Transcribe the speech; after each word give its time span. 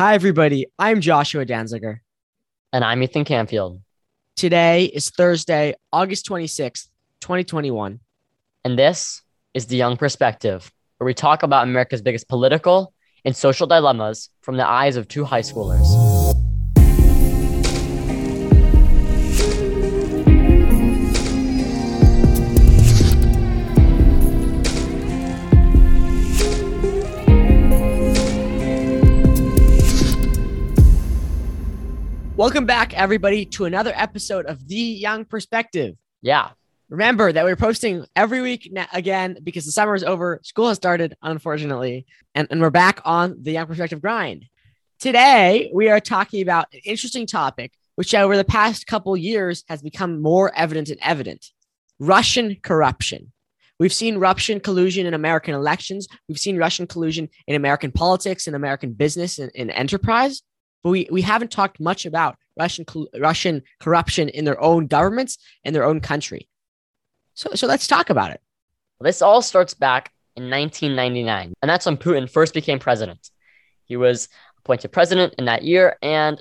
Hi, 0.00 0.14
everybody. 0.14 0.66
I'm 0.78 1.02
Joshua 1.02 1.44
Danziger. 1.44 1.98
And 2.72 2.82
I'm 2.82 3.02
Ethan 3.02 3.26
Canfield. 3.26 3.82
Today 4.34 4.86
is 4.86 5.10
Thursday, 5.10 5.74
August 5.92 6.26
26th, 6.26 6.88
2021. 7.20 8.00
And 8.64 8.78
this 8.78 9.20
is 9.52 9.66
The 9.66 9.76
Young 9.76 9.98
Perspective, 9.98 10.72
where 10.96 11.04
we 11.04 11.12
talk 11.12 11.42
about 11.42 11.64
America's 11.64 12.00
biggest 12.00 12.30
political 12.30 12.94
and 13.26 13.36
social 13.36 13.66
dilemmas 13.66 14.30
from 14.40 14.56
the 14.56 14.66
eyes 14.66 14.96
of 14.96 15.06
two 15.06 15.24
high 15.24 15.42
schoolers. 15.42 15.99
Welcome 32.40 32.64
back, 32.64 32.94
everybody, 32.94 33.44
to 33.44 33.66
another 33.66 33.92
episode 33.94 34.46
of 34.46 34.66
The 34.66 34.74
Young 34.74 35.26
Perspective. 35.26 35.96
Yeah. 36.22 36.52
Remember 36.88 37.30
that 37.30 37.44
we're 37.44 37.54
posting 37.54 38.06
every 38.16 38.40
week 38.40 38.70
na- 38.72 38.86
again 38.94 39.36
because 39.44 39.66
the 39.66 39.72
summer 39.72 39.94
is 39.94 40.02
over. 40.02 40.40
School 40.42 40.68
has 40.68 40.78
started, 40.78 41.14
unfortunately, 41.20 42.06
and, 42.34 42.48
and 42.50 42.62
we're 42.62 42.70
back 42.70 43.02
on 43.04 43.36
the 43.42 43.52
Young 43.52 43.66
Perspective 43.66 44.00
grind. 44.00 44.46
Today, 44.98 45.70
we 45.74 45.90
are 45.90 46.00
talking 46.00 46.40
about 46.40 46.68
an 46.72 46.80
interesting 46.86 47.26
topic, 47.26 47.72
which 47.96 48.14
over 48.14 48.38
the 48.38 48.44
past 48.44 48.86
couple 48.86 49.14
years 49.18 49.62
has 49.68 49.82
become 49.82 50.22
more 50.22 50.50
evident 50.56 50.88
and 50.88 50.98
evident 51.02 51.50
Russian 51.98 52.56
corruption. 52.62 53.32
We've 53.78 53.92
seen 53.92 54.16
Russian 54.16 54.60
collusion 54.60 55.04
in 55.04 55.12
American 55.12 55.52
elections. 55.52 56.08
We've 56.26 56.38
seen 56.38 56.56
Russian 56.56 56.86
collusion 56.86 57.28
in 57.46 57.54
American 57.54 57.92
politics 57.92 58.48
in 58.48 58.54
American 58.54 58.94
business 58.94 59.38
and, 59.38 59.52
and 59.54 59.70
enterprise 59.70 60.40
but 60.82 60.90
we, 60.90 61.08
we 61.10 61.22
haven't 61.22 61.50
talked 61.50 61.80
much 61.80 62.06
about 62.06 62.36
Russian 62.58 62.84
Russian 63.18 63.62
corruption 63.78 64.28
in 64.28 64.44
their 64.44 64.60
own 64.60 64.86
governments 64.86 65.38
and 65.64 65.74
their 65.74 65.84
own 65.84 66.00
country. 66.00 66.48
So 67.34 67.50
so 67.54 67.66
let's 67.66 67.86
talk 67.86 68.10
about 68.10 68.30
it. 68.30 68.40
This 69.00 69.22
all 69.22 69.40
starts 69.40 69.72
back 69.72 70.12
in 70.36 70.50
1999, 70.50 71.54
and 71.62 71.68
that's 71.68 71.86
when 71.86 71.96
Putin 71.96 72.30
first 72.30 72.52
became 72.52 72.78
president. 72.78 73.30
He 73.84 73.96
was 73.96 74.28
appointed 74.58 74.92
president 74.92 75.34
in 75.38 75.46
that 75.46 75.64
year, 75.64 75.96
and 76.02 76.40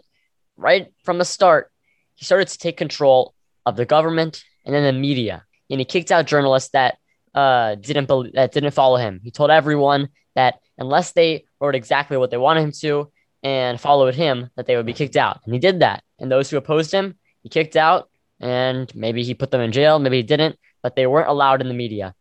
right 0.57 0.91
from 1.03 1.17
the 1.17 1.25
start, 1.25 1.71
he 2.15 2.25
started 2.25 2.49
to 2.49 2.57
take 2.57 2.75
control 2.75 3.33
of 3.65 3.77
the 3.77 3.85
government 3.85 4.43
and 4.65 4.75
then 4.75 4.83
the 4.83 4.99
media, 4.99 5.45
and 5.69 5.79
he 5.79 5.85
kicked 5.85 6.11
out 6.11 6.27
journalists 6.27 6.71
that 6.71 6.97
uh, 7.33 7.75
didn't 7.75 8.07
that 8.33 8.51
didn't 8.51 8.71
follow 8.71 8.97
him. 8.97 9.21
He 9.23 9.31
told 9.31 9.51
everyone 9.51 10.09
that 10.35 10.59
unless 10.77 11.13
they 11.13 11.45
wrote 11.61 11.75
exactly 11.75 12.17
what 12.17 12.31
they 12.31 12.37
wanted 12.37 12.63
him 12.63 12.71
to, 12.81 13.11
and 13.43 13.79
followed 13.79 14.15
him, 14.15 14.49
that 14.55 14.65
they 14.65 14.75
would 14.75 14.85
be 14.85 14.93
kicked 14.93 15.17
out. 15.17 15.39
And 15.45 15.53
he 15.53 15.59
did 15.59 15.79
that. 15.79 16.03
And 16.19 16.31
those 16.31 16.49
who 16.49 16.57
opposed 16.57 16.91
him, 16.91 17.17
he 17.43 17.49
kicked 17.49 17.75
out. 17.75 18.09
And 18.39 18.93
maybe 18.95 19.23
he 19.23 19.33
put 19.33 19.51
them 19.51 19.61
in 19.61 19.71
jail, 19.71 19.99
maybe 19.99 20.17
he 20.17 20.23
didn't, 20.23 20.57
but 20.81 20.95
they 20.95 21.07
weren't 21.07 21.27
allowed 21.27 21.61
in 21.61 21.67
the 21.67 21.73
media. 21.73 22.15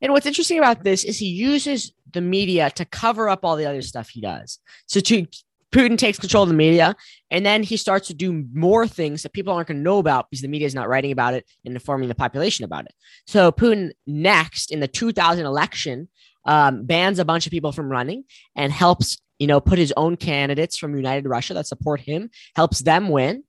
And 0.00 0.12
what's 0.12 0.26
interesting 0.26 0.58
about 0.58 0.82
this 0.82 1.04
is 1.04 1.18
he 1.18 1.28
uses 1.28 1.92
the 2.12 2.20
media 2.20 2.70
to 2.70 2.84
cover 2.84 3.28
up 3.28 3.44
all 3.44 3.56
the 3.56 3.66
other 3.66 3.82
stuff 3.82 4.08
he 4.08 4.20
does. 4.20 4.58
So 4.86 5.00
to 5.00 5.26
Putin 5.72 5.96
takes 5.96 6.18
control 6.18 6.42
of 6.42 6.48
the 6.48 6.54
media, 6.54 6.96
and 7.30 7.46
then 7.46 7.62
he 7.62 7.76
starts 7.76 8.08
to 8.08 8.14
do 8.14 8.44
more 8.52 8.88
things 8.88 9.22
that 9.22 9.32
people 9.32 9.54
aren't 9.54 9.68
going 9.68 9.78
to 9.78 9.82
know 9.82 9.98
about 9.98 10.28
because 10.28 10.42
the 10.42 10.48
media 10.48 10.66
is 10.66 10.74
not 10.74 10.88
writing 10.88 11.12
about 11.12 11.34
it 11.34 11.46
and 11.64 11.74
informing 11.74 12.08
the 12.08 12.14
population 12.14 12.64
about 12.64 12.86
it. 12.86 12.94
So 13.26 13.52
Putin 13.52 13.92
next 14.06 14.72
in 14.72 14.80
the 14.80 14.88
2000 14.88 15.46
election 15.46 16.08
um, 16.44 16.86
bans 16.86 17.18
a 17.18 17.24
bunch 17.24 17.46
of 17.46 17.52
people 17.52 17.70
from 17.70 17.88
running 17.88 18.24
and 18.56 18.72
helps 18.72 19.18
you 19.40 19.46
know, 19.46 19.60
put 19.60 19.78
his 19.78 19.92
own 19.96 20.16
candidates 20.16 20.76
from 20.76 20.94
United 20.94 21.26
Russia 21.26 21.54
that 21.54 21.66
support 21.66 22.00
him, 22.00 22.30
helps 22.54 22.80
them 22.80 23.08
win. 23.08 23.42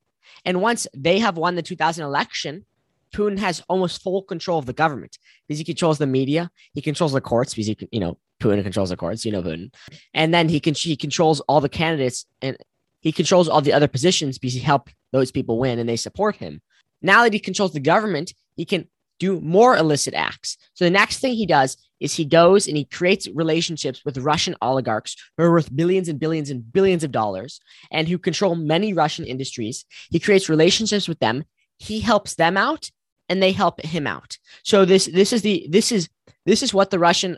And 0.45 0.61
once 0.61 0.88
they 0.95 1.20
have 1.20 1.38
won 1.38 1.53
the 1.53 1.61
2000 1.61 2.03
election, 2.03 2.66
Putin 3.14 3.38
has 3.38 3.62
almost 3.68 4.02
full 4.02 4.24
control 4.24 4.57
of 4.57 4.66
the 4.66 4.74
government 4.74 5.19
because 5.47 5.59
he 5.59 5.66
controls 5.66 5.97
the 5.97 6.07
media, 6.07 6.50
he 6.74 6.81
controls 6.81 7.12
the 7.12 7.22
courts 7.22 7.53
because 7.53 7.68
he, 7.68 7.78
you 7.91 8.00
know, 8.00 8.18
Putin 8.40 8.63
controls 8.63 8.90
the 8.90 8.96
courts, 8.96 9.25
you 9.25 9.34
know, 9.34 9.44
Putin, 9.44 9.72
and 10.13 10.34
then 10.34 10.50
he 10.50 10.59
can 10.59 10.74
he 10.74 10.96
controls 10.96 11.41
all 11.41 11.62
the 11.62 11.69
candidates 11.69 12.25
and 12.41 12.58
he 13.02 13.12
controls 13.12 13.50
all 13.50 13.62
the 13.62 13.73
other 13.73 13.88
positions 13.88 14.40
because 14.40 14.53
he 14.53 14.62
helped 14.62 14.96
those 15.12 15.29
people 15.29 15.59
win 15.59 15.78
and 15.78 15.90
they 15.90 15.97
support 15.97 16.38
him. 16.38 16.62
Now 17.02 17.23
that 17.23 17.34
he 17.34 17.40
controls 17.40 17.73
the 17.73 17.79
government, 17.79 18.34
he 18.56 18.66
can 18.66 18.88
do 19.22 19.40
more 19.40 19.78
illicit 19.78 20.16
acts. 20.16 20.58
So 20.74 20.84
the 20.84 20.90
next 20.90 21.20
thing 21.20 21.36
he 21.36 21.46
does 21.46 21.78
is 22.00 22.16
he 22.16 22.26
goes 22.26 22.68
and 22.68 22.76
he 22.76 22.86
creates 22.86 23.28
relationships 23.28 24.04
with 24.04 24.18
Russian 24.18 24.56
oligarchs 24.64 25.16
who 25.38 25.44
are 25.44 25.52
worth 25.52 25.76
billions 25.76 26.09
and 26.09 26.20
billions 26.20 26.50
and 26.50 26.74
billions 26.74 27.04
of 27.04 27.12
dollars 27.12 27.62
and 27.92 28.08
who 28.08 28.18
control 28.18 28.56
many 28.56 28.94
Russian 28.94 29.26
industries. 29.26 29.86
He 30.09 30.20
creates 30.20 30.50
relationships 30.50 31.08
with 31.08 31.20
them. 31.20 31.44
He 31.78 32.00
helps 32.00 32.34
them 32.34 32.58
out 32.58 32.90
and 33.30 33.44
they 33.44 33.52
help 33.52 33.80
him 33.82 34.08
out. 34.08 34.40
So 34.64 34.86
this 34.86 35.06
this 35.06 35.32
is 35.32 35.44
the 35.44 35.68
this 35.70 35.92
is 35.92 36.09
this 36.48 36.64
is 36.64 36.74
what 36.74 36.90
the 36.90 36.98
Russian 36.98 37.38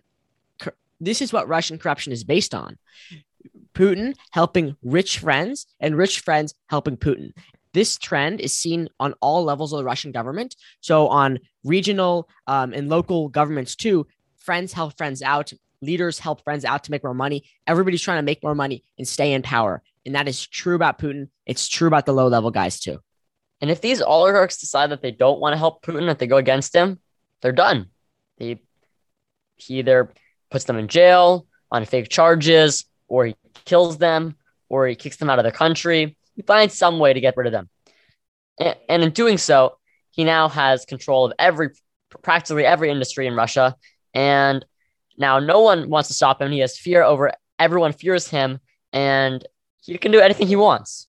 this 1.02 1.22
is 1.22 1.34
what 1.34 1.50
Russian 1.50 1.78
corruption 1.78 2.14
is 2.14 2.24
based 2.24 2.56
on. 2.56 2.78
Putin 3.74 4.16
helping 4.32 4.78
rich 4.84 5.20
friends 5.20 5.68
and 5.82 5.98
rich 5.98 6.22
friends 6.22 6.56
helping 6.68 6.96
Putin. 6.96 7.34
This 7.74 7.98
trend 7.98 8.40
is 8.40 8.54
seen 8.54 8.88
on 9.00 9.14
all 9.20 9.44
levels 9.44 9.74
of 9.74 9.78
the 9.78 9.84
Russian 9.84 10.12
government. 10.12 10.56
So, 10.82 11.08
on 11.08 11.40
regional 11.64 12.30
um, 12.46 12.74
and 12.74 12.88
local 12.88 13.30
governments 13.30 13.76
too, 13.76 14.06
friends 14.38 14.74
help 14.74 14.96
friends 14.96 15.22
out, 15.22 15.52
leaders 15.82 16.20
help 16.20 16.44
friends 16.44 16.66
out 16.66 16.84
to 16.84 16.92
make 16.92 17.04
more 17.04 17.16
money. 17.16 17.44
Everybody's 17.66 18.02
trying 18.02 18.20
to 18.20 18.24
make 18.24 18.44
more 18.44 18.56
money 18.56 18.84
and 18.98 19.08
stay 19.08 19.34
in 19.34 19.42
power. 19.42 19.82
And 20.06 20.16
that 20.16 20.28
is 20.28 20.46
true 20.46 20.76
about 20.76 21.00
Putin. 21.00 21.30
It's 21.46 21.68
true 21.68 21.88
about 21.88 22.06
the 22.06 22.14
low 22.14 22.28
level 22.28 22.52
guys 22.52 22.80
too. 22.80 23.00
And 23.60 23.72
if 23.72 23.82
these 23.82 24.02
oligarchs 24.02 24.58
decide 24.58 24.92
that 24.92 25.02
they 25.02 25.12
don't 25.12 25.40
want 25.40 25.54
to 25.54 25.58
help 25.58 25.84
Putin, 25.84 26.12
if 26.12 26.18
they 26.18 26.28
go 26.28 26.38
against 26.38 26.76
him, 26.76 27.00
they're 27.42 27.54
done. 27.54 27.88
They, 28.38 28.60
he 29.56 29.80
either 29.80 30.12
puts 30.52 30.66
them 30.66 30.78
in 30.78 30.90
jail 30.90 31.48
on 31.72 31.86
fake 31.86 32.10
charges, 32.10 32.86
or 33.08 33.26
he 33.26 33.36
kills 33.66 33.98
them, 33.98 34.36
or 34.70 34.86
he 34.86 34.96
kicks 34.96 35.18
them 35.18 35.30
out 35.30 35.40
of 35.40 35.46
the 35.46 35.52
country 35.52 36.18
he 36.36 36.42
finds 36.42 36.76
some 36.76 37.00
way 37.00 37.14
to 37.14 37.22
get 37.22 37.38
rid 37.38 37.48
of 37.48 37.54
them. 37.54 37.70
And, 38.60 38.76
and 38.90 39.04
in 39.04 39.12
doing 39.12 39.38
so, 39.38 39.78
he 40.12 40.24
now 40.24 40.50
has 40.50 40.86
control 40.86 41.26
of 41.26 41.34
every 41.40 41.70
practically 42.22 42.66
every 42.66 42.92
industry 42.92 43.28
in 43.28 43.36
Russia. 43.36 43.76
And 44.14 44.66
now 45.18 45.40
no 45.40 45.62
one 45.62 45.90
wants 45.90 46.10
to 46.10 46.14
stop 46.14 46.42
him. 46.42 46.52
He 46.52 46.60
has 46.60 46.78
fear 46.78 47.04
over 47.04 47.32
everyone 47.60 47.94
fears 47.94 48.28
him, 48.28 48.60
and 48.92 49.46
he 49.82 49.98
can 49.98 50.12
do 50.12 50.20
anything 50.20 50.48
he 50.48 50.56
wants. 50.56 51.08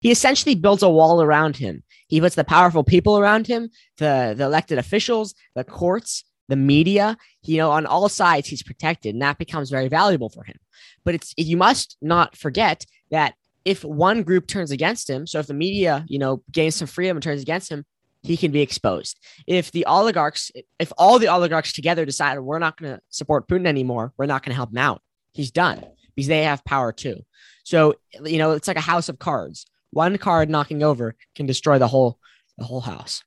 He 0.00 0.10
essentially 0.10 0.54
builds 0.54 0.82
a 0.82 0.90
wall 0.90 1.22
around 1.22 1.56
him. 1.56 1.82
He 2.08 2.20
puts 2.20 2.34
the 2.34 2.44
powerful 2.44 2.84
people 2.84 3.18
around 3.18 3.46
him, 3.46 3.70
the, 3.98 4.34
the 4.36 4.44
elected 4.44 4.78
officials, 4.78 5.34
the 5.54 5.64
courts, 5.64 6.24
the 6.48 6.56
media. 6.56 7.16
You 7.42 7.58
know, 7.58 7.70
on 7.72 7.86
all 7.86 8.08
sides, 8.08 8.48
he's 8.48 8.62
protected, 8.62 9.14
and 9.14 9.22
that 9.22 9.38
becomes 9.38 9.70
very 9.70 9.88
valuable 9.88 10.28
for 10.28 10.44
him. 10.44 10.58
But 11.04 11.14
it's 11.14 11.34
you 11.36 11.56
must 11.56 11.96
not 12.00 12.36
forget 12.36 12.84
that 13.10 13.34
if 13.66 13.84
one 13.84 14.22
group 14.22 14.46
turns 14.46 14.70
against 14.70 15.10
him, 15.10 15.26
so 15.26 15.40
if 15.40 15.48
the 15.48 15.54
media, 15.54 16.06
you 16.08 16.20
know, 16.20 16.42
gains 16.52 16.76
some 16.76 16.86
freedom 16.86 17.16
and 17.16 17.22
turns 17.22 17.42
against 17.42 17.68
him, 17.68 17.84
he 18.22 18.36
can 18.36 18.52
be 18.52 18.62
exposed. 18.62 19.18
If 19.48 19.72
the 19.72 19.84
oligarchs, 19.86 20.52
if 20.78 20.92
all 20.96 21.18
the 21.18 21.26
oligarchs 21.26 21.72
together 21.72 22.04
decide 22.04 22.38
we're 22.38 22.60
not 22.60 22.78
going 22.78 22.94
to 22.94 23.02
support 23.10 23.48
Putin 23.48 23.66
anymore, 23.66 24.12
we're 24.16 24.26
not 24.26 24.44
going 24.44 24.52
to 24.52 24.56
help 24.56 24.70
him 24.70 24.78
out, 24.78 25.02
he's 25.32 25.50
done 25.50 25.84
because 26.14 26.28
they 26.28 26.44
have 26.44 26.64
power 26.64 26.92
too. 26.92 27.24
So, 27.64 27.96
you 28.24 28.38
know, 28.38 28.52
it's 28.52 28.68
like 28.68 28.76
a 28.76 28.80
house 28.80 29.08
of 29.08 29.18
cards. 29.18 29.66
One 29.90 30.16
card 30.16 30.48
knocking 30.48 30.84
over 30.84 31.16
can 31.34 31.46
destroy 31.46 31.78
the 31.78 31.88
whole 31.88 32.20
the 32.58 32.64
whole 32.64 32.80
house. 32.80 33.22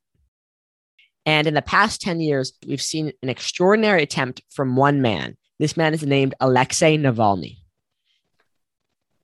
And 1.25 1.47
in 1.47 1.53
the 1.53 1.61
past 1.61 2.01
10 2.01 2.21
years, 2.21 2.53
we've 2.65 2.81
seen 2.81 3.11
an 3.21 3.29
extraordinary 3.29 4.03
attempt 4.03 4.41
from 4.49 4.77
one 4.77 5.01
man. 5.01 5.37
This 5.59 5.75
man 5.75 5.93
is 5.93 6.01
named 6.01 6.33
Alexei 6.39 6.97
Navalny. 6.97 7.58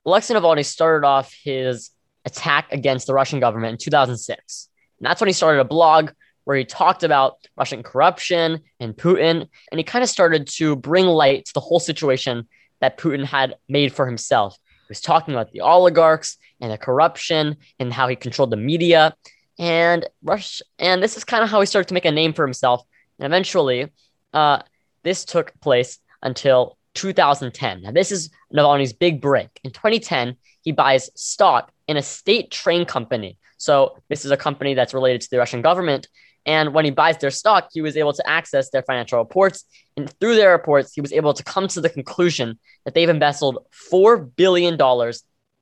Alexei 0.05 0.35
Navalny 0.35 0.65
started 0.65 1.05
off 1.05 1.33
his 1.33 1.91
attack 2.25 2.71
against 2.71 3.07
the 3.07 3.13
Russian 3.13 3.39
government 3.39 3.73
in 3.73 3.77
2006. 3.77 4.69
And 4.99 5.05
that's 5.05 5.19
when 5.19 5.27
he 5.27 5.33
started 5.33 5.61
a 5.61 5.65
blog 5.65 6.11
where 6.43 6.57
he 6.57 6.63
talked 6.63 7.03
about 7.03 7.37
Russian 7.57 7.83
corruption 7.83 8.61
and 8.79 8.95
Putin. 8.95 9.47
And 9.71 9.79
he 9.79 9.83
kind 9.83 10.03
of 10.03 10.09
started 10.09 10.47
to 10.55 10.75
bring 10.75 11.05
light 11.07 11.45
to 11.45 11.53
the 11.53 11.59
whole 11.59 11.79
situation 11.79 12.47
that 12.81 12.97
Putin 12.97 13.25
had 13.25 13.55
made 13.67 13.93
for 13.93 14.05
himself. 14.05 14.57
He 14.63 14.89
was 14.89 15.01
talking 15.01 15.33
about 15.33 15.51
the 15.51 15.61
oligarchs 15.61 16.37
and 16.61 16.71
the 16.71 16.77
corruption 16.77 17.57
and 17.79 17.91
how 17.91 18.07
he 18.07 18.15
controlled 18.15 18.51
the 18.51 18.57
media. 18.57 19.15
And 19.57 20.07
Rush, 20.21 20.61
and 20.77 21.01
this 21.01 21.17
is 21.17 21.23
kind 21.23 21.43
of 21.43 21.49
how 21.49 21.59
he 21.59 21.65
started 21.65 21.87
to 21.87 21.93
make 21.93 22.05
a 22.05 22.11
name 22.11 22.33
for 22.33 22.45
himself. 22.45 22.83
And 23.17 23.25
eventually, 23.25 23.91
uh, 24.33 24.59
this 25.03 25.25
took 25.25 25.59
place 25.61 25.97
until 26.21 26.77
2010. 26.93 27.81
Now, 27.81 27.91
this 27.91 28.11
is 28.11 28.29
Navalny's 28.55 28.93
big 28.93 29.21
break. 29.21 29.59
In 29.63 29.71
2010, 29.71 30.37
he 30.61 30.71
buys 30.71 31.09
stock 31.15 31.71
in 31.87 31.97
a 31.97 32.01
state 32.01 32.51
train 32.51 32.85
company. 32.85 33.37
So, 33.57 33.97
this 34.09 34.25
is 34.25 34.31
a 34.31 34.37
company 34.37 34.73
that's 34.73 34.93
related 34.93 35.21
to 35.21 35.29
the 35.29 35.37
Russian 35.37 35.61
government. 35.61 36.07
And 36.45 36.73
when 36.73 36.85
he 36.85 36.91
buys 36.91 37.17
their 37.17 37.31
stock, 37.31 37.69
he 37.73 37.81
was 37.81 37.97
able 37.97 38.13
to 38.13 38.29
access 38.29 38.69
their 38.69 38.83
financial 38.83 39.17
reports. 39.17 39.65
And 39.97 40.09
through 40.19 40.35
their 40.35 40.51
reports, 40.51 40.93
he 40.93 41.01
was 41.01 41.11
able 41.11 41.33
to 41.33 41.43
come 41.43 41.67
to 41.69 41.81
the 41.81 41.89
conclusion 41.89 42.59
that 42.83 42.93
they've 42.93 43.09
embezzled 43.09 43.65
$4 43.91 44.35
billion 44.35 44.77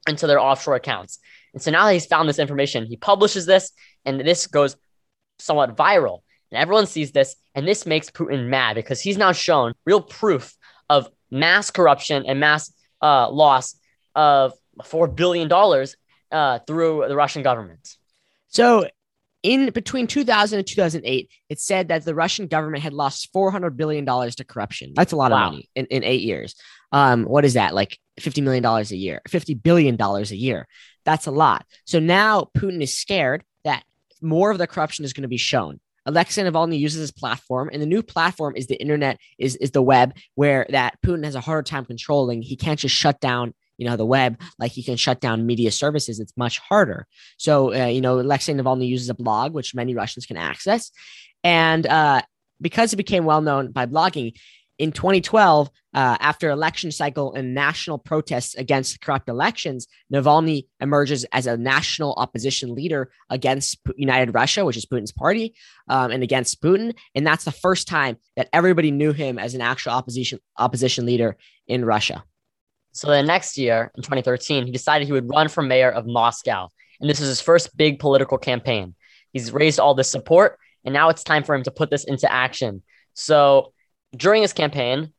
into 0.07 0.27
their 0.27 0.39
offshore 0.39 0.75
accounts. 0.75 1.19
And 1.53 1.61
so 1.61 1.71
now 1.71 1.85
that 1.85 1.93
he's 1.93 2.05
found 2.05 2.27
this 2.27 2.39
information, 2.39 2.85
he 2.85 2.97
publishes 2.97 3.45
this, 3.45 3.71
and 4.05 4.19
this 4.19 4.47
goes 4.47 4.75
somewhat 5.39 5.77
viral. 5.77 6.21
And 6.51 6.59
everyone 6.59 6.87
sees 6.87 7.11
this, 7.11 7.35
and 7.55 7.67
this 7.67 7.85
makes 7.85 8.09
Putin 8.09 8.47
mad 8.47 8.75
because 8.75 8.99
he's 8.99 9.17
now 9.17 9.31
shown 9.31 9.73
real 9.85 10.01
proof 10.01 10.55
of 10.89 11.09
mass 11.31 11.71
corruption 11.71 12.25
and 12.27 12.39
mass 12.39 12.73
uh, 13.03 13.29
loss 13.29 13.75
of 14.15 14.53
$4 14.81 15.15
billion 15.15 15.51
uh, 16.31 16.59
through 16.65 17.05
the 17.07 17.15
Russian 17.15 17.43
government. 17.43 17.97
So, 18.47 18.87
in 19.43 19.71
between 19.71 20.07
2000 20.07 20.59
and 20.59 20.67
2008, 20.67 21.29
it 21.49 21.59
said 21.59 21.89
that 21.89 22.05
the 22.05 22.15
Russian 22.15 22.47
government 22.47 22.81
had 22.81 22.93
lost 22.93 23.29
400 23.33 23.75
billion 23.75 24.05
dollars 24.05 24.35
to 24.35 24.45
corruption. 24.45 24.93
That's 24.95 25.11
a 25.11 25.17
lot 25.17 25.31
wow. 25.31 25.47
of 25.47 25.51
money 25.51 25.69
in, 25.75 25.85
in 25.87 26.03
eight 26.05 26.21
years. 26.21 26.55
Um, 26.93 27.25
what 27.25 27.43
is 27.43 27.55
that? 27.55 27.75
Like 27.75 27.99
50 28.19 28.39
million 28.39 28.63
dollars 28.63 28.91
a 28.91 28.95
year, 28.95 29.21
50 29.27 29.55
billion 29.55 29.97
dollars 29.97 30.31
a 30.31 30.37
year. 30.37 30.65
That's 31.03 31.27
a 31.27 31.31
lot. 31.31 31.65
So 31.85 31.99
now 31.99 32.47
Putin 32.57 32.81
is 32.81 32.97
scared 32.97 33.43
that 33.65 33.83
more 34.21 34.51
of 34.51 34.57
the 34.57 34.67
corruption 34.67 35.03
is 35.03 35.11
going 35.11 35.23
to 35.23 35.27
be 35.27 35.37
shown. 35.37 35.81
Alexei 36.05 36.43
Navalny 36.43 36.77
uses 36.79 37.01
this 37.01 37.11
platform, 37.11 37.69
and 37.71 37.81
the 37.81 37.87
new 37.87 38.03
platform 38.03 38.55
is 38.55 38.67
the 38.67 38.75
internet, 38.75 39.19
is 39.37 39.55
is 39.57 39.71
the 39.71 39.81
web, 39.81 40.15
where 40.35 40.65
that 40.69 40.99
Putin 41.05 41.23
has 41.23 41.35
a 41.35 41.41
harder 41.41 41.63
time 41.63 41.85
controlling. 41.85 42.41
He 42.41 42.55
can't 42.55 42.79
just 42.79 42.95
shut 42.95 43.19
down 43.19 43.53
you 43.77 43.87
know 43.87 43.95
the 43.95 44.05
web 44.05 44.39
like 44.59 44.71
he 44.71 44.83
can 44.83 44.97
shut 44.97 45.19
down 45.19 45.45
media 45.45 45.71
services. 45.71 46.19
It's 46.19 46.35
much 46.37 46.59
harder. 46.59 47.07
So 47.37 47.73
uh, 47.73 47.87
you 47.87 48.01
know 48.01 48.19
alexei 48.19 48.53
navalny 48.53 48.87
uses 48.87 49.09
a 49.09 49.13
blog 49.13 49.53
which 49.53 49.75
many 49.75 49.95
russians 49.95 50.25
can 50.25 50.37
access. 50.37 50.91
And 51.43 51.85
uh, 51.87 52.21
because 52.61 52.93
it 52.93 52.97
became 52.97 53.25
well 53.25 53.41
known 53.41 53.71
by 53.71 53.85
blogging 53.85 54.33
in 54.79 54.91
2012 54.91 55.69
uh, 55.93 56.17
after 56.19 56.49
election 56.49 56.91
cycle 56.91 57.33
and 57.33 57.53
national 57.53 57.97
protests 57.97 58.55
against 58.55 58.99
corrupt 59.01 59.29
elections 59.29 59.87
navalny 60.13 60.65
emerges 60.79 61.25
as 61.31 61.47
a 61.47 61.57
national 61.57 62.13
opposition 62.17 62.73
leader 62.73 63.11
against 63.29 63.77
united 63.95 64.33
russia 64.33 64.65
which 64.65 64.77
is 64.77 64.85
putin's 64.85 65.11
party 65.11 65.53
um, 65.89 66.11
and 66.11 66.23
against 66.23 66.61
putin 66.61 66.93
and 67.15 67.25
that's 67.25 67.45
the 67.45 67.51
first 67.51 67.87
time 67.87 68.17
that 68.35 68.49
everybody 68.51 68.91
knew 68.91 69.13
him 69.13 69.37
as 69.37 69.53
an 69.53 69.61
actual 69.61 69.91
opposition 69.91 70.39
opposition 70.57 71.05
leader 71.05 71.37
in 71.67 71.85
russia 71.85 72.23
so 72.93 73.07
the 73.07 73.23
next 73.23 73.57
year, 73.57 73.91
in 73.97 74.03
2013, 74.03 74.67
he 74.67 74.71
decided 74.71 75.07
he 75.07 75.13
would 75.13 75.29
run 75.29 75.49
for 75.49 75.63
mayor 75.63 75.91
of 75.91 76.05
Moscow. 76.05 76.69
And 77.01 77.09
this 77.09 77.19
was 77.19 77.27
his 77.27 77.41
first 77.41 77.75
big 77.75 77.97
political 77.99 78.37
campaign. 78.37 78.93
He's 79.33 79.51
raised 79.51 79.79
all 79.79 79.95
this 79.95 80.11
support, 80.11 80.59
and 80.85 80.93
now 80.93 81.09
it's 81.09 81.23
time 81.23 81.43
for 81.43 81.55
him 81.55 81.63
to 81.63 81.71
put 81.71 81.89
this 81.89 82.03
into 82.03 82.31
action. 82.31 82.83
So 83.15 83.72
during 84.15 84.41
his 84.41 84.53
campaign, 84.53 85.11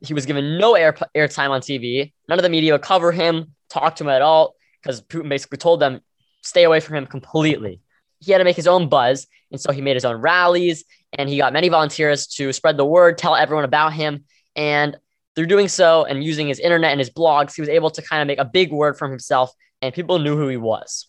he 0.00 0.14
was 0.14 0.26
given 0.26 0.58
no 0.58 0.74
air 0.74 0.92
airtime 1.14 1.50
on 1.50 1.60
TV. 1.60 2.12
None 2.28 2.38
of 2.38 2.42
the 2.42 2.48
media 2.48 2.72
would 2.72 2.82
cover 2.82 3.12
him, 3.12 3.54
talk 3.70 3.96
to 3.96 4.04
him 4.04 4.10
at 4.10 4.22
all, 4.22 4.54
because 4.82 5.02
Putin 5.02 5.28
basically 5.28 5.58
told 5.58 5.80
them, 5.80 6.00
stay 6.42 6.64
away 6.64 6.80
from 6.80 6.96
him 6.96 7.06
completely. 7.06 7.80
He 8.20 8.32
had 8.32 8.38
to 8.38 8.44
make 8.44 8.56
his 8.56 8.66
own 8.66 8.88
buzz. 8.88 9.26
And 9.50 9.60
so 9.60 9.72
he 9.72 9.80
made 9.80 9.94
his 9.94 10.04
own 10.04 10.16
rallies 10.16 10.84
and 11.16 11.28
he 11.28 11.36
got 11.36 11.52
many 11.52 11.68
volunteers 11.68 12.26
to 12.26 12.52
spread 12.52 12.76
the 12.76 12.84
word, 12.84 13.18
tell 13.18 13.36
everyone 13.36 13.64
about 13.64 13.92
him. 13.92 14.24
And 14.56 14.96
through 15.36 15.46
doing 15.46 15.68
so 15.68 16.04
and 16.04 16.22
using 16.22 16.48
his 16.48 16.58
internet 16.58 16.90
and 16.90 17.00
his 17.00 17.10
blogs, 17.10 17.54
he 17.54 17.62
was 17.62 17.68
able 17.68 17.90
to 17.90 18.02
kind 18.02 18.20
of 18.20 18.26
make 18.26 18.38
a 18.38 18.44
big 18.44 18.72
word 18.72 18.96
for 18.96 19.08
himself, 19.08 19.52
and 19.82 19.94
people 19.94 20.18
knew 20.18 20.36
who 20.36 20.48
he 20.48 20.56
was. 20.56 21.08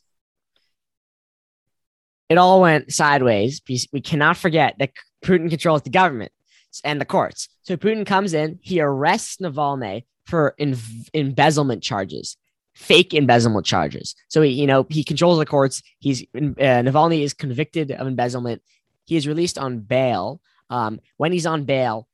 It 2.30 2.38
all 2.38 2.62
went 2.62 2.92
sideways 2.92 3.62
we 3.68 4.02
cannot 4.02 4.38
forget 4.38 4.76
that 4.80 4.92
Putin 5.24 5.50
controls 5.50 5.84
the 5.84 5.92
government 5.92 6.32
and 6.84 7.00
the 7.00 7.06
courts. 7.06 7.50
So 7.64 7.78
Putin 7.78 8.06
comes 8.06 8.34
in, 8.34 8.60
he 8.62 8.80
arrests 8.80 9.38
Navalny 9.38 10.06
for 10.26 10.56
embezzlement 11.14 11.84
charges, 11.84 12.38
fake 12.74 13.14
embezzlement 13.14 13.66
charges. 13.66 14.16
So 14.28 14.42
he, 14.42 14.52
you 14.52 14.68
know, 14.68 14.86
he 14.90 15.04
controls 15.04 15.38
the 15.40 15.46
courts. 15.46 15.82
He's 16.00 16.24
uh, 16.36 16.82
Navalny 16.84 17.22
is 17.22 17.34
convicted 17.34 17.92
of 17.92 18.08
embezzlement. 18.08 18.62
He 19.06 19.16
is 19.16 19.28
released 19.28 19.58
on 19.58 19.80
bail. 19.80 20.42
Um, 20.70 21.00
when 21.18 21.32
he's 21.32 21.46
on 21.46 21.66
bail, 21.66 22.08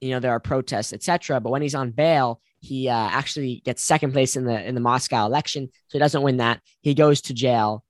you 0.00 0.10
know 0.10 0.20
there 0.20 0.32
are 0.32 0.40
protests, 0.40 0.92
etc. 0.92 1.40
But 1.40 1.50
when 1.50 1.62
he's 1.62 1.74
on 1.74 1.90
bail, 1.90 2.40
he 2.60 2.88
uh, 2.88 2.94
actually 2.94 3.62
gets 3.64 3.82
second 3.82 4.12
place 4.12 4.36
in 4.36 4.44
the 4.44 4.66
in 4.66 4.74
the 4.74 4.80
Moscow 4.80 5.26
election, 5.26 5.70
so 5.88 5.92
he 5.92 5.98
doesn't 5.98 6.22
win 6.22 6.38
that. 6.38 6.60
He 6.82 6.94
goes 6.94 7.20
to 7.22 7.34
jail, 7.34 7.84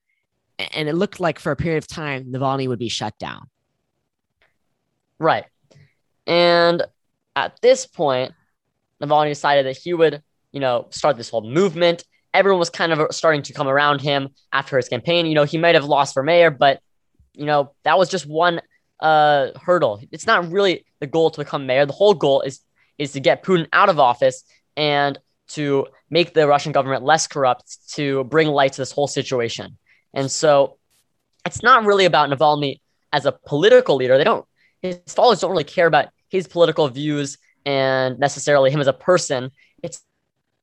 and 0.58 0.88
it 0.88 0.94
looked 0.94 1.20
like 1.20 1.38
for 1.38 1.52
a 1.52 1.56
period 1.56 1.78
of 1.78 1.88
time 1.88 2.32
Navalny 2.32 2.68
would 2.68 2.78
be 2.78 2.88
shut 2.88 3.18
down. 3.18 3.48
Right, 5.18 5.46
and 6.26 6.82
at 7.34 7.60
this 7.60 7.86
point, 7.86 8.32
Navalny 9.02 9.28
decided 9.28 9.66
that 9.66 9.76
he 9.76 9.94
would, 9.94 10.22
you 10.52 10.60
know, 10.60 10.86
start 10.90 11.16
this 11.16 11.28
whole 11.28 11.48
movement. 11.48 12.04
Everyone 12.32 12.58
was 12.58 12.70
kind 12.70 12.92
of 12.92 13.14
starting 13.14 13.42
to 13.42 13.52
come 13.52 13.68
around 13.68 14.00
him 14.00 14.30
after 14.52 14.76
his 14.76 14.88
campaign. 14.88 15.26
You 15.26 15.34
know, 15.34 15.44
he 15.44 15.58
might 15.58 15.74
have 15.74 15.84
lost 15.84 16.14
for 16.14 16.22
mayor, 16.22 16.50
but 16.50 16.80
you 17.34 17.44
know 17.44 17.72
that 17.84 17.98
was 17.98 18.08
just 18.08 18.26
one 18.26 18.60
uh, 19.00 19.48
hurdle. 19.60 20.00
It's 20.10 20.26
not 20.26 20.50
really 20.50 20.86
the 21.00 21.06
goal 21.06 21.30
to 21.30 21.40
become 21.40 21.66
mayor. 21.66 21.86
The 21.86 21.92
whole 21.92 22.14
goal 22.14 22.40
is 22.40 22.60
is 22.98 23.12
to 23.12 23.20
get 23.20 23.44
Putin 23.44 23.66
out 23.72 23.88
of 23.88 24.00
office 24.00 24.42
and 24.76 25.18
to 25.48 25.86
make 26.10 26.34
the 26.34 26.48
Russian 26.48 26.72
government 26.72 27.04
less 27.04 27.26
corrupt, 27.26 27.76
to 27.92 28.24
bring 28.24 28.48
light 28.48 28.72
to 28.72 28.80
this 28.80 28.92
whole 28.92 29.06
situation. 29.06 29.76
And 30.14 30.30
so 30.30 30.78
it's 31.44 31.62
not 31.62 31.84
really 31.84 32.06
about 32.06 32.30
Navalny 32.30 32.80
as 33.12 33.26
a 33.26 33.32
political 33.32 33.96
leader. 33.96 34.16
They 34.18 34.24
don't 34.24 34.46
his 34.82 35.00
followers 35.08 35.40
don't 35.40 35.50
really 35.50 35.64
care 35.64 35.86
about 35.86 36.08
his 36.36 36.46
political 36.46 36.88
views 36.88 37.38
and 37.64 38.18
necessarily 38.18 38.70
him 38.70 38.80
as 38.80 38.86
a 38.86 38.92
person. 38.92 39.50
It's 39.82 40.02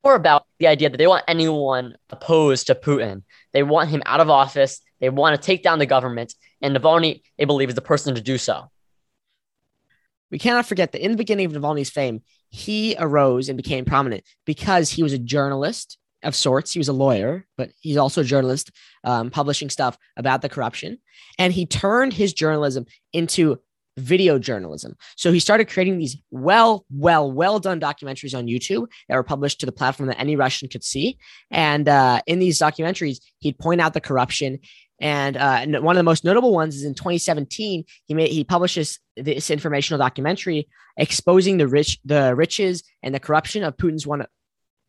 more 0.03 0.15
about 0.15 0.45
the 0.59 0.67
idea 0.67 0.89
that 0.89 0.97
they 0.97 1.07
want 1.07 1.25
anyone 1.27 1.95
opposed 2.09 2.67
to 2.67 2.75
Putin. 2.75 3.23
They 3.51 3.63
want 3.63 3.89
him 3.89 4.03
out 4.05 4.19
of 4.19 4.29
office. 4.29 4.81
They 4.99 5.09
want 5.09 5.39
to 5.39 5.45
take 5.45 5.63
down 5.63 5.79
the 5.79 5.85
government. 5.85 6.33
And 6.61 6.75
Navalny, 6.75 7.21
they 7.37 7.45
believe, 7.45 7.69
is 7.69 7.75
the 7.75 7.81
person 7.81 8.15
to 8.15 8.21
do 8.21 8.37
so. 8.37 8.69
We 10.31 10.39
cannot 10.39 10.65
forget 10.65 10.91
that 10.91 11.03
in 11.03 11.11
the 11.11 11.17
beginning 11.17 11.45
of 11.45 11.51
Navalny's 11.51 11.89
fame, 11.89 12.21
he 12.49 12.95
arose 12.97 13.49
and 13.49 13.57
became 13.57 13.85
prominent 13.85 14.23
because 14.45 14.89
he 14.89 15.03
was 15.03 15.13
a 15.13 15.19
journalist 15.19 15.97
of 16.23 16.35
sorts. 16.35 16.71
He 16.71 16.79
was 16.79 16.87
a 16.87 16.93
lawyer, 16.93 17.45
but 17.57 17.69
he's 17.81 17.97
also 17.97 18.21
a 18.21 18.23
journalist, 18.25 18.71
um, 19.03 19.29
publishing 19.29 19.69
stuff 19.69 19.97
about 20.17 20.41
the 20.41 20.49
corruption. 20.49 20.97
And 21.37 21.53
he 21.53 21.65
turned 21.65 22.13
his 22.13 22.33
journalism 22.33 22.85
into 23.11 23.59
video 23.97 24.39
journalism. 24.39 24.95
So 25.15 25.31
he 25.31 25.39
started 25.39 25.69
creating 25.69 25.97
these 25.97 26.17
well, 26.31 26.85
well, 26.91 27.31
well 27.31 27.59
done 27.59 27.79
documentaries 27.79 28.37
on 28.37 28.47
YouTube 28.47 28.87
that 29.07 29.15
were 29.15 29.23
published 29.23 29.59
to 29.59 29.65
the 29.65 29.71
platform 29.71 30.07
that 30.07 30.19
any 30.19 30.35
Russian 30.35 30.69
could 30.69 30.83
see. 30.83 31.17
And 31.51 31.87
uh, 31.87 32.21
in 32.25 32.39
these 32.39 32.59
documentaries, 32.59 33.19
he'd 33.39 33.59
point 33.59 33.81
out 33.81 33.93
the 33.93 34.01
corruption. 34.01 34.59
And, 34.99 35.37
uh, 35.37 35.59
and 35.61 35.83
one 35.83 35.95
of 35.95 35.99
the 35.99 36.03
most 36.03 36.23
notable 36.23 36.53
ones 36.53 36.75
is 36.75 36.83
in 36.83 36.93
2017, 36.93 37.83
he 38.05 38.13
made 38.13 38.31
he 38.31 38.43
publishes 38.43 38.99
this 39.17 39.49
informational 39.49 39.97
documentary 39.97 40.69
exposing 40.97 41.57
the 41.57 41.67
rich, 41.67 41.99
the 42.05 42.35
riches 42.35 42.83
and 43.01 43.13
the 43.13 43.19
corruption 43.19 43.63
of 43.63 43.75
Putin's 43.77 44.07
one 44.07 44.25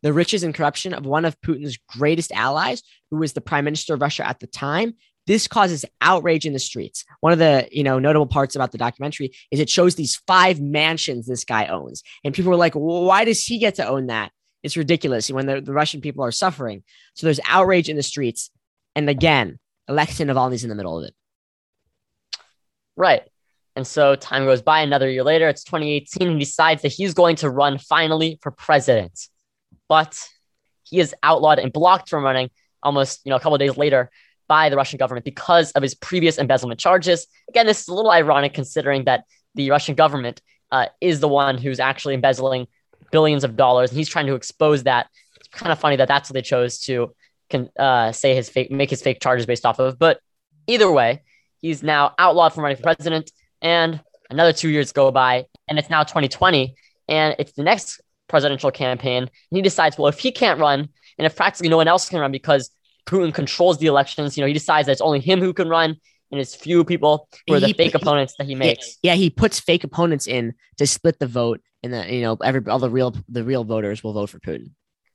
the 0.03 0.13
riches 0.13 0.43
and 0.43 0.53
corruption 0.53 0.93
of 0.93 1.03
one 1.07 1.25
of 1.25 1.41
Putin's 1.41 1.79
greatest 1.89 2.31
allies, 2.31 2.83
who 3.09 3.17
was 3.17 3.33
the 3.33 3.41
prime 3.41 3.65
minister 3.65 3.95
of 3.95 4.01
Russia 4.01 4.27
at 4.27 4.39
the 4.39 4.45
time, 4.45 4.93
this 5.27 5.47
causes 5.47 5.85
outrage 6.01 6.45
in 6.45 6.53
the 6.53 6.59
streets. 6.59 7.03
One 7.19 7.33
of 7.33 7.39
the 7.39 7.67
you 7.71 7.83
know 7.83 7.99
notable 7.99 8.27
parts 8.27 8.55
about 8.55 8.71
the 8.71 8.77
documentary 8.77 9.31
is 9.51 9.59
it 9.59 9.69
shows 9.69 9.95
these 9.95 10.15
five 10.27 10.59
mansions 10.59 11.25
this 11.25 11.43
guy 11.45 11.65
owns, 11.67 12.03
and 12.23 12.33
people 12.33 12.51
were 12.51 12.57
like, 12.57 12.75
well, 12.75 13.05
"Why 13.05 13.25
does 13.25 13.43
he 13.43 13.57
get 13.57 13.75
to 13.75 13.87
own 13.87 14.07
that?" 14.07 14.31
It's 14.63 14.77
ridiculous 14.77 15.29
when 15.29 15.45
the, 15.45 15.61
the 15.61 15.73
Russian 15.73 16.01
people 16.01 16.23
are 16.23 16.31
suffering. 16.31 16.83
So 17.13 17.27
there's 17.27 17.39
outrage 17.47 17.89
in 17.89 17.97
the 17.97 18.03
streets, 18.03 18.49
and 18.95 19.09
again, 19.09 19.59
Alexei 19.87 20.25
Navalny's 20.25 20.63
in 20.63 20.69
the 20.69 20.75
middle 20.75 20.97
of 20.97 21.05
it. 21.05 21.13
Right. 22.95 23.23
And 23.75 23.85
so 23.85 24.15
time 24.15 24.45
goes 24.45 24.61
by. 24.61 24.81
Another 24.81 25.09
year 25.09 25.23
later, 25.23 25.49
it's 25.49 25.63
2018, 25.65 26.27
and 26.27 26.37
he 26.37 26.45
decides 26.45 26.81
that 26.83 26.93
he's 26.93 27.13
going 27.13 27.35
to 27.37 27.49
run 27.49 27.77
finally 27.77 28.39
for 28.41 28.51
president. 28.51 29.27
But 29.89 30.17
he 30.83 30.99
is 30.99 31.13
outlawed 31.21 31.59
and 31.59 31.73
blocked 31.73 32.09
from 32.09 32.23
running 32.23 32.49
almost, 32.81 33.21
you 33.25 33.31
know, 33.31 33.35
a 33.35 33.39
couple 33.39 33.57
days 33.57 33.75
later 33.75 34.09
by 34.47 34.69
the 34.69 34.75
Russian 34.75 34.97
government 34.97 35.25
because 35.25 35.71
of 35.71 35.83
his 35.83 35.95
previous 35.95 36.37
embezzlement 36.37 36.79
charges. 36.79 37.27
Again, 37.49 37.65
this 37.65 37.81
is 37.81 37.87
a 37.87 37.93
little 37.93 38.11
ironic 38.11 38.53
considering 38.53 39.05
that 39.05 39.25
the 39.55 39.71
Russian 39.71 39.95
government 39.95 40.41
uh, 40.71 40.87
is 41.01 41.19
the 41.19 41.27
one 41.27 41.57
who's 41.57 41.79
actually 41.79 42.13
embezzling 42.13 42.67
billions 43.11 43.43
of 43.43 43.55
dollars, 43.55 43.91
and 43.91 43.97
he's 43.97 44.09
trying 44.09 44.27
to 44.27 44.35
expose 44.35 44.83
that. 44.83 45.07
It's 45.37 45.47
kind 45.47 45.71
of 45.71 45.79
funny 45.79 45.95
that 45.97 46.07
that's 46.07 46.29
what 46.29 46.33
they 46.33 46.41
chose 46.41 46.79
to 46.81 47.15
can 47.49 47.69
uh, 47.77 48.11
say 48.11 48.35
his 48.35 48.49
fake, 48.49 48.71
make 48.71 48.89
his 48.89 49.01
fake 49.01 49.19
charges 49.21 49.45
based 49.45 49.65
off 49.65 49.79
of. 49.79 49.99
But 49.99 50.19
either 50.67 50.91
way, 50.91 51.23
he's 51.61 51.83
now 51.83 52.13
outlawed 52.17 52.53
from 52.53 52.63
running 52.63 52.77
for 52.77 52.83
president, 52.83 53.31
and 53.61 54.01
another 54.29 54.53
two 54.53 54.69
years 54.69 54.91
go 54.91 55.11
by, 55.11 55.45
and 55.67 55.77
it's 55.77 55.89
now 55.89 56.03
2020, 56.03 56.75
and 57.07 57.35
it's 57.39 57.53
the 57.53 57.63
next 57.63 58.01
presidential 58.27 58.71
campaign. 58.71 59.23
And 59.23 59.29
he 59.51 59.61
decides, 59.61 59.97
well, 59.97 60.07
if 60.07 60.19
he 60.19 60.31
can't 60.31 60.59
run, 60.59 60.89
and 61.17 61.25
if 61.25 61.35
practically 61.35 61.69
no 61.69 61.77
one 61.77 61.87
else 61.87 62.09
can 62.09 62.19
run 62.19 62.31
because 62.31 62.69
Putin 63.05 63.33
controls 63.33 63.77
the 63.77 63.87
elections. 63.87 64.37
You 64.37 64.41
know, 64.41 64.47
he 64.47 64.53
decides 64.53 64.87
that 64.87 64.93
it's 64.93 65.01
only 65.01 65.19
him 65.19 65.39
who 65.39 65.53
can 65.53 65.69
run, 65.69 65.95
and 66.31 66.41
it's 66.41 66.55
few 66.55 66.83
people 66.83 67.27
who 67.47 67.53
are 67.53 67.59
the 67.59 67.67
he, 67.67 67.73
fake 67.73 67.91
he, 67.91 67.97
opponents 67.97 68.35
that 68.37 68.47
he 68.47 68.55
makes. 68.55 68.97
Yeah, 69.01 69.13
he 69.13 69.29
puts 69.29 69.59
fake 69.59 69.83
opponents 69.83 70.27
in 70.27 70.53
to 70.77 70.87
split 70.87 71.19
the 71.19 71.27
vote, 71.27 71.61
and 71.83 71.93
then 71.93 72.09
you 72.09 72.21
know 72.21 72.37
every 72.43 72.61
all 72.67 72.79
the 72.79 72.89
real 72.89 73.15
the 73.29 73.43
real 73.43 73.63
voters 73.63 74.03
will 74.03 74.13
vote 74.13 74.29
for 74.29 74.39
Putin. 74.39 74.71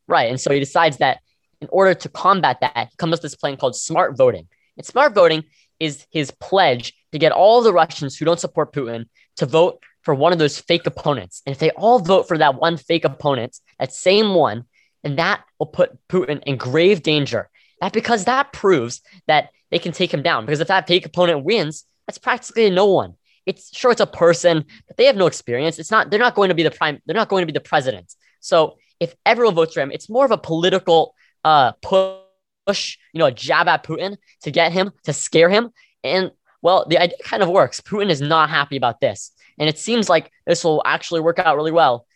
Right, 0.07 0.31
and 0.31 0.41
so 0.41 0.53
he 0.53 0.61
decides 0.61 0.99
that 0.99 1.21
in 1.61 1.69
order 1.71 1.95
to 1.95 2.09
combat 2.09 2.59
that, 2.61 2.89
he 2.91 2.97
comes 2.97 3.13
up 3.13 3.19
with 3.19 3.31
this 3.31 3.37
plan 3.37 3.57
called 3.57 3.77
smart 3.77 4.17
voting. 4.17 4.49
And 4.77 4.87
smart 4.87 5.15
voting 5.15 5.45
is 5.79 6.07
his 6.11 6.31
pledge 6.31 6.95
to 7.13 7.19
get 7.19 7.33
all 7.33 7.61
the 7.63 7.73
Russians 7.73 8.17
who 8.17 8.25
don't 8.25 8.41
support 8.41 8.73
Putin 8.73 9.07
to 9.37 9.47
vote 9.47 9.83
for 10.03 10.15
one 10.15 10.33
of 10.33 10.39
those 10.39 10.59
fake 10.59 10.87
opponents. 10.87 11.43
And 11.45 11.53
if 11.53 11.59
they 11.59 11.71
all 11.71 11.99
vote 11.99 12.29
for 12.29 12.39
that 12.39 12.55
one 12.55 12.77
fake 12.77 13.05
opponent, 13.05 13.59
that 13.79 13.93
same 13.93 14.35
one, 14.35 14.65
and 15.05 15.19
that 15.19 15.43
will 15.59 15.67
put 15.67 15.99
Putin 16.09 16.43
in 16.45 16.57
grave 16.57 17.03
danger. 17.03 17.50
That 17.81 17.93
because 17.93 18.25
that 18.25 18.53
proves 18.53 19.01
that 19.27 19.51
they 19.71 19.79
can 19.79 19.93
take 19.93 20.13
him 20.13 20.23
down. 20.23 20.45
Because 20.45 20.61
if 20.61 20.69
that 20.69 20.87
fake 20.87 21.07
opponent 21.07 21.45
wins, 21.45 21.85
that's 22.07 22.19
practically 22.19 22.71
no 22.71 22.87
one. 22.87 23.15
It's 23.47 23.77
sure 23.77 23.91
it's 23.91 24.01
a 24.01 24.07
person, 24.07 24.65
but 24.87 24.97
they 24.97 25.07
have 25.07 25.17
no 25.17 25.27
experience. 25.27 25.79
It's 25.79 25.91
not, 25.91 26.11
they're 26.11 26.21
not 26.21 26.35
going 26.35 26.51
to 26.51 26.55
be 26.55 26.63
the 26.63 26.71
prime, 26.71 27.01
they're 27.07 27.17
not 27.17 27.29
going 27.29 27.43
to 27.43 27.47
be 27.47 27.53
the 27.53 27.61
president. 27.61 28.15
So 28.41 28.77
if 28.99 29.15
everyone 29.25 29.55
votes 29.55 29.75
for 29.75 29.81
him, 29.81 29.91
it's 29.91 30.09
more 30.09 30.25
of 30.25 30.31
a 30.31 30.39
political 30.39 31.15
uh 31.43 31.73
push, 31.83 32.99
you 33.13 33.19
know, 33.19 33.27
a 33.27 33.33
jab 33.33 33.67
at 33.67 33.83
Putin 33.83 34.19
to 34.43 34.51
get 34.51 34.73
him 34.73 34.93
to 35.05 35.13
scare 35.13 35.49
him. 35.49 35.71
And 36.05 36.33
well, 36.63 36.87
the 36.87 36.99
idea 36.99 37.17
kind 37.25 37.43
of 37.43 37.49
works. 37.49 37.81
Putin 37.81 38.11
is 38.11 38.21
not 38.21 38.51
happy 38.51 38.77
about 38.77 39.01
this. 39.01 39.33
And 39.59 39.69
it 39.69 39.79
seems 39.79 40.09
like 40.09 40.31
this 40.47 40.65
will 40.65 40.83
actually 40.85 41.21
work 41.21 41.39
out 41.39 41.57
really 41.57 41.73
well. 41.73 42.07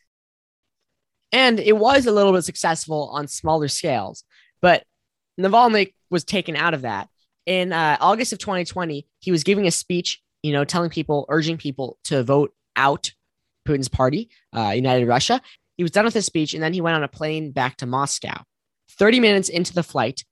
And 1.33 1.59
it 1.59 1.77
was 1.77 2.07
a 2.07 2.13
little 2.13 2.33
bit 2.33 2.45
successful 2.45 3.11
on 3.13 3.27
smaller 3.27 3.69
scales, 3.69 4.25
but 4.61 4.85
Navalny 5.39 5.93
was 6.11 6.25
taken 6.25 6.57
out 6.57 6.75
of 6.75 6.83
that. 6.83 7.09
In 7.47 7.73
uh, 7.73 7.97
August 8.01 8.33
of 8.33 8.39
2020, 8.39 9.07
he 9.21 9.31
was 9.31 9.45
giving 9.45 9.67
a 9.67 9.71
speech, 9.71 10.23
you 10.43 10.53
know, 10.53 10.65
telling 10.65 10.91
people, 10.91 11.27
urging 11.29 11.59
people 11.59 11.99
to 12.05 12.23
vote 12.23 12.55
out 12.77 13.13
Putin's 13.67 13.89
party, 13.89 14.31
uh, 14.57 14.73
United 14.75 15.07
Russia. 15.07 15.41
He 15.77 15.83
was 15.83 15.91
done 15.91 16.05
with 16.05 16.15
his 16.15 16.27
speech, 16.27 16.55
and 16.55 16.63
then 16.63 16.73
he 16.73 16.81
went 16.81 16.97
on 16.97 17.03
a 17.03 17.09
plane 17.09 17.51
back 17.51 17.77
to 17.79 17.87
Moscow. 17.87 18.43
30 18.91 19.21
minutes 19.21 19.49
into 19.49 19.75
the 19.75 19.83
flight, 19.83 20.25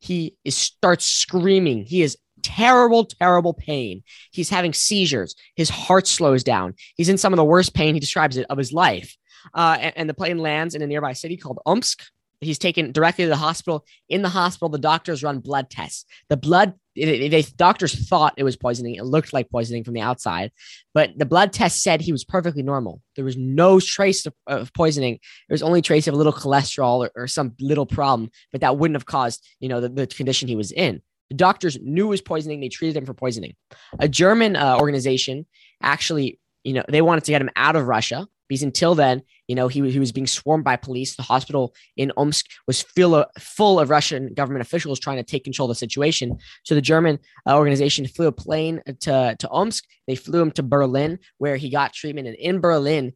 he 0.00 0.36
is, 0.44 0.56
starts 0.56 1.04
screaming. 1.04 1.84
He 1.84 2.02
is 2.02 2.18
terrible, 2.42 3.04
terrible 3.04 3.54
pain. 3.54 4.02
He's 4.32 4.50
having 4.50 4.72
seizures. 4.72 5.34
His 5.54 5.70
heart 5.70 6.06
slows 6.06 6.42
down. 6.42 6.74
He's 6.96 7.08
in 7.08 7.18
some 7.18 7.32
of 7.32 7.36
the 7.36 7.44
worst 7.44 7.74
pain, 7.74 7.94
he 7.94 8.00
describes 8.00 8.36
it, 8.36 8.46
of 8.50 8.58
his 8.58 8.72
life. 8.72 9.16
Uh, 9.54 9.76
and, 9.80 9.92
and, 9.96 10.08
the 10.08 10.14
plane 10.14 10.38
lands 10.38 10.76
in 10.76 10.82
a 10.82 10.86
nearby 10.86 11.12
city 11.12 11.36
called 11.36 11.58
Omsk. 11.66 12.02
He's 12.42 12.58
taken 12.58 12.90
directly 12.92 13.24
to 13.24 13.28
the 13.28 13.36
hospital. 13.36 13.86
In 14.08 14.22
the 14.22 14.28
hospital, 14.28 14.68
the 14.68 14.78
doctors 14.78 15.22
run 15.22 15.38
blood 15.38 15.70
tests. 15.70 16.04
The 16.28 16.36
blood, 16.36 16.74
they 16.96 17.44
doctors 17.56 18.08
thought 18.08 18.34
it 18.36 18.42
was 18.42 18.56
poisoning. 18.56 18.96
It 18.96 19.04
looked 19.04 19.32
like 19.32 19.48
poisoning 19.48 19.84
from 19.84 19.94
the 19.94 20.00
outside, 20.00 20.50
but 20.92 21.10
the 21.16 21.24
blood 21.24 21.52
test 21.52 21.82
said 21.82 22.00
he 22.00 22.12
was 22.12 22.24
perfectly 22.24 22.62
normal. 22.62 23.00
There 23.14 23.24
was 23.24 23.36
no 23.36 23.78
trace 23.78 24.26
of, 24.26 24.34
of 24.46 24.72
poisoning. 24.74 25.20
There 25.48 25.54
was 25.54 25.62
only 25.62 25.82
trace 25.82 26.08
of 26.08 26.14
a 26.14 26.16
little 26.16 26.32
cholesterol 26.32 27.06
or, 27.06 27.10
or, 27.14 27.26
some 27.28 27.54
little 27.60 27.86
problem, 27.86 28.30
but 28.50 28.60
that 28.60 28.76
wouldn't 28.76 28.96
have 28.96 29.06
caused, 29.06 29.46
you 29.60 29.68
know, 29.68 29.80
the, 29.80 29.88
the 29.88 30.06
condition 30.08 30.48
he 30.48 30.56
was 30.56 30.72
in. 30.72 31.00
The 31.30 31.36
doctors 31.36 31.78
knew 31.80 32.06
it 32.06 32.10
was 32.10 32.20
poisoning. 32.20 32.60
They 32.60 32.68
treated 32.68 32.96
him 32.96 33.06
for 33.06 33.14
poisoning. 33.14 33.54
A 34.00 34.08
German 34.08 34.56
uh, 34.56 34.76
organization 34.78 35.46
actually, 35.80 36.40
you 36.64 36.74
know, 36.74 36.84
they 36.88 37.02
wanted 37.02 37.24
to 37.24 37.30
get 37.30 37.40
him 37.40 37.50
out 37.56 37.76
of 37.76 37.86
Russia 37.86 38.26
because 38.52 38.62
until 38.62 38.94
then, 38.94 39.22
you 39.48 39.54
know, 39.54 39.66
he, 39.66 39.90
he 39.90 39.98
was 39.98 40.12
being 40.12 40.26
swarmed 40.26 40.62
by 40.62 40.76
police. 40.76 41.16
The 41.16 41.22
hospital 41.22 41.74
in 41.96 42.12
Omsk 42.18 42.44
was 42.66 42.82
full 42.82 43.14
of, 43.14 43.26
full 43.38 43.80
of 43.80 43.88
Russian 43.88 44.34
government 44.34 44.60
officials 44.60 45.00
trying 45.00 45.16
to 45.16 45.22
take 45.22 45.44
control 45.44 45.70
of 45.70 45.74
the 45.74 45.78
situation. 45.78 46.36
So 46.62 46.74
the 46.74 46.82
German 46.82 47.18
uh, 47.46 47.56
organization 47.56 48.06
flew 48.06 48.26
a 48.26 48.32
plane 48.32 48.82
to, 49.00 49.36
to 49.38 49.48
Omsk. 49.48 49.84
They 50.06 50.16
flew 50.16 50.42
him 50.42 50.50
to 50.50 50.62
Berlin, 50.62 51.18
where 51.38 51.56
he 51.56 51.70
got 51.70 51.94
treatment. 51.94 52.28
And 52.28 52.36
in 52.36 52.60
Berlin, 52.60 53.14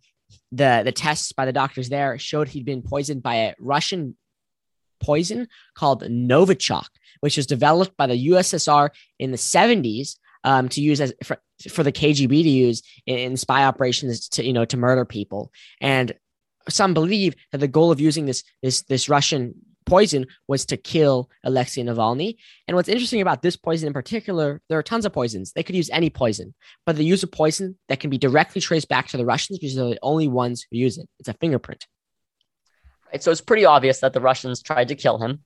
the, 0.53 0.81
the 0.83 0.93
tests 0.93 1.33
by 1.33 1.45
the 1.45 1.53
doctors 1.53 1.91
there 1.91 2.19
showed 2.19 2.49
he'd 2.49 2.65
been 2.65 2.81
poisoned 2.81 3.23
by 3.23 3.35
a 3.35 3.55
Russian 3.59 4.17
poison 5.03 5.49
called 5.75 6.03
Novichok, 6.03 6.89
which 7.21 7.37
was 7.37 7.47
developed 7.47 7.95
by 7.99 8.07
the 8.07 8.29
USSR 8.29 8.89
in 9.19 9.33
the 9.33 9.37
70s 9.37 10.17
um, 10.47 10.69
to 10.71 10.81
use 10.81 11.01
as 11.01 11.13
for, 11.23 11.39
for, 11.69 11.83
the 11.83 11.93
KGB 11.93 12.29
to 12.29 12.49
use 12.49 12.83
in, 13.05 13.19
in, 13.19 13.37
spy 13.37 13.65
operations 13.65 14.29
to 14.31 14.45
you 14.45 14.53
know 14.53 14.65
to 14.65 14.77
murder 14.77 15.05
people. 15.05 15.53
And 15.81 16.15
some 16.69 16.95
believe 16.95 17.35
that 17.53 17.59
the 17.59 17.69
goal 17.69 17.91
of 17.91 18.01
using 18.01 18.25
this 18.25 18.45
this 18.63 18.83
this 18.83 19.09
Russian 19.09 19.57
poison 19.85 20.27
was 20.49 20.65
to 20.67 20.77
kill 20.77 21.29
Alexei 21.45 21.83
Navalny. 21.83 22.37
And 22.67 22.77
what's 22.77 22.89
interesting 22.89 23.21
about 23.21 23.43
this 23.43 23.57
poison 23.57 23.89
in 23.89 23.93
particular, 23.93 24.61
there 24.69 24.79
are 24.79 24.83
tons 24.83 25.05
of 25.05 25.13
poisons. 25.13 25.53
They 25.53 25.63
could 25.63 25.77
use 25.77 25.91
any 25.91 26.11
poison, 26.11 26.55
but 26.85 26.97
they 26.97 27.05
use 27.05 27.23
a 27.23 27.29
poison 27.29 27.79
that 27.89 28.01
can 28.01 28.11
be 28.11 28.19
directly 28.19 28.61
traced 28.61 28.89
back 28.89 29.09
to 29.09 29.17
the 29.17 29.25
Russians 29.25 29.59
because 29.59 29.75
they're 29.75 29.91
the 29.91 29.99
only 30.03 30.29
ones 30.29 30.67
who 30.71 30.79
use 30.79 30.99
it. 30.99 31.09
It's 31.19 31.29
a 31.29 31.35
fingerprint. 31.35 31.87
Right, 33.13 33.23
so 33.23 33.31
it's 33.31 33.41
pretty 33.41 33.65
obvious 33.65 34.01
that 34.01 34.13
the 34.13 34.21
Russians 34.21 34.63
tried 34.63 34.89
to 34.89 34.97
kill 34.97 35.19
him. 35.19 35.45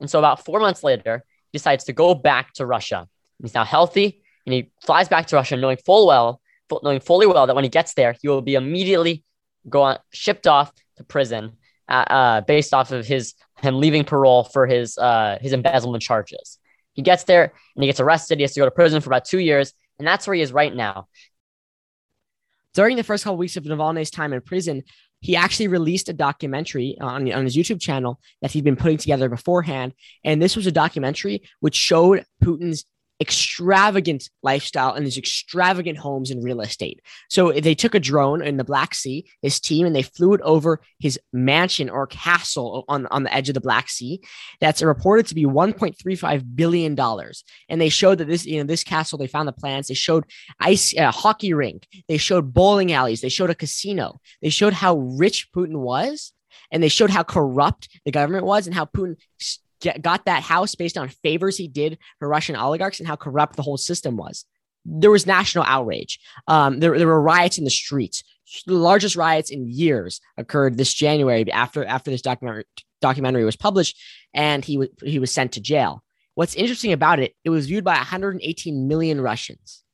And 0.00 0.10
so 0.10 0.18
about 0.18 0.44
four 0.44 0.60
months 0.60 0.82
later, 0.82 1.24
he 1.50 1.58
decides 1.58 1.84
to 1.84 1.92
go 1.92 2.14
back 2.14 2.52
to 2.54 2.66
Russia. 2.66 3.08
He's 3.40 3.54
now 3.54 3.64
healthy 3.64 4.21
and 4.46 4.54
he 4.54 4.70
flies 4.84 5.08
back 5.08 5.26
to 5.28 5.36
Russia 5.36 5.56
knowing 5.56 5.78
full 5.84 6.06
well, 6.06 6.40
knowing 6.82 7.00
fully 7.00 7.26
well 7.26 7.46
that 7.46 7.54
when 7.54 7.64
he 7.64 7.70
gets 7.70 7.94
there, 7.94 8.14
he 8.20 8.28
will 8.28 8.42
be 8.42 8.54
immediately 8.54 9.24
go 9.68 9.82
on, 9.82 9.98
shipped 10.12 10.46
off 10.46 10.72
to 10.96 11.04
prison 11.04 11.52
uh, 11.88 12.04
uh, 12.08 12.40
based 12.42 12.74
off 12.74 12.90
of 12.92 13.06
his 13.06 13.34
him 13.60 13.78
leaving 13.78 14.04
parole 14.04 14.44
for 14.44 14.66
his 14.66 14.98
uh, 14.98 15.38
his 15.40 15.52
embezzlement 15.52 16.02
charges. 16.02 16.58
He 16.94 17.02
gets 17.02 17.24
there 17.24 17.52
and 17.74 17.82
he 17.82 17.86
gets 17.86 18.00
arrested. 18.00 18.38
He 18.38 18.42
has 18.42 18.52
to 18.54 18.60
go 18.60 18.66
to 18.66 18.70
prison 18.70 19.00
for 19.00 19.10
about 19.10 19.24
two 19.24 19.38
years, 19.38 19.72
and 19.98 20.06
that's 20.06 20.26
where 20.26 20.34
he 20.34 20.42
is 20.42 20.52
right 20.52 20.74
now. 20.74 21.08
During 22.74 22.96
the 22.96 23.04
first 23.04 23.24
couple 23.24 23.36
weeks 23.36 23.56
of 23.56 23.64
Navalny's 23.64 24.10
time 24.10 24.32
in 24.32 24.40
prison, 24.40 24.82
he 25.20 25.36
actually 25.36 25.68
released 25.68 26.08
a 26.08 26.12
documentary 26.12 26.96
on, 27.00 27.30
on 27.30 27.44
his 27.44 27.56
YouTube 27.56 27.80
channel 27.80 28.18
that 28.40 28.50
he'd 28.50 28.64
been 28.64 28.76
putting 28.76 28.96
together 28.96 29.28
beforehand. 29.28 29.92
And 30.24 30.42
this 30.42 30.56
was 30.56 30.66
a 30.66 30.72
documentary 30.72 31.42
which 31.60 31.76
showed 31.76 32.24
Putin's 32.42 32.84
extravagant 33.22 34.28
lifestyle 34.42 34.92
and 34.92 35.06
these 35.06 35.16
extravagant 35.16 35.96
homes 35.96 36.30
and 36.30 36.44
real 36.44 36.60
estate. 36.60 37.00
So 37.30 37.52
they 37.52 37.74
took 37.74 37.94
a 37.94 38.00
drone 38.00 38.42
in 38.42 38.56
the 38.56 38.64
Black 38.64 38.94
Sea, 38.94 39.24
his 39.40 39.60
team, 39.60 39.86
and 39.86 39.96
they 39.96 40.02
flew 40.02 40.34
it 40.34 40.40
over 40.42 40.80
his 40.98 41.18
mansion 41.32 41.88
or 41.88 42.06
castle 42.06 42.84
on, 42.88 43.06
on 43.06 43.22
the 43.22 43.32
edge 43.32 43.48
of 43.48 43.54
the 43.54 43.60
Black 43.60 43.88
Sea. 43.88 44.20
That's 44.60 44.82
reported 44.82 45.28
to 45.28 45.34
be 45.34 45.44
$1.35 45.44 46.56
billion. 46.56 46.98
And 47.68 47.80
they 47.80 47.88
showed 47.88 48.18
that 48.18 48.26
this, 48.26 48.44
you 48.44 48.58
know, 48.58 48.66
this 48.66 48.84
castle, 48.84 49.18
they 49.18 49.28
found 49.28 49.48
the 49.48 49.52
plans. 49.52 49.86
They 49.86 49.94
showed 49.94 50.24
ice 50.60 50.94
uh, 50.98 51.12
hockey 51.12 51.54
rink. 51.54 51.86
They 52.08 52.18
showed 52.18 52.52
bowling 52.52 52.92
alleys. 52.92 53.20
They 53.20 53.28
showed 53.28 53.50
a 53.50 53.54
casino. 53.54 54.20
They 54.42 54.50
showed 54.50 54.72
how 54.72 54.96
rich 54.96 55.48
Putin 55.56 55.76
was 55.76 56.32
and 56.72 56.82
they 56.82 56.88
showed 56.88 57.10
how 57.10 57.22
corrupt 57.22 57.88
the 58.04 58.10
government 58.10 58.46
was 58.46 58.66
and 58.66 58.74
how 58.74 58.86
Putin 58.86 59.16
get, 59.82 60.00
got 60.00 60.24
that 60.24 60.42
house 60.42 60.74
based 60.74 60.96
on 60.96 61.08
favors 61.08 61.56
he 61.58 61.68
did 61.68 61.98
for 62.18 62.28
Russian 62.28 62.56
oligarchs 62.56 63.00
and 63.00 63.06
how 63.06 63.16
corrupt 63.16 63.56
the 63.56 63.62
whole 63.62 63.76
system 63.76 64.16
was. 64.16 64.46
There 64.86 65.10
was 65.10 65.26
national 65.26 65.64
outrage. 65.64 66.18
Um, 66.48 66.80
there, 66.80 66.96
there 66.96 67.06
were 67.06 67.20
riots 67.20 67.58
in 67.58 67.64
the 67.64 67.70
streets. 67.70 68.24
The 68.66 68.74
largest 68.74 69.16
riots 69.16 69.50
in 69.50 69.68
years 69.68 70.20
occurred 70.36 70.76
this 70.76 70.92
January 70.92 71.50
after 71.52 71.84
after 71.84 72.10
this 72.10 72.22
documentary 72.22 72.64
documentary 73.00 73.44
was 73.44 73.56
published, 73.56 74.00
and 74.34 74.64
he 74.64 74.78
was 74.78 74.88
he 75.02 75.18
was 75.18 75.30
sent 75.30 75.52
to 75.52 75.60
jail. 75.60 76.02
What's 76.34 76.54
interesting 76.54 76.92
about 76.92 77.18
it, 77.18 77.34
it 77.44 77.50
was 77.50 77.66
viewed 77.66 77.84
by 77.84 77.94
118 77.94 78.88
million 78.88 79.20
Russians. 79.20 79.84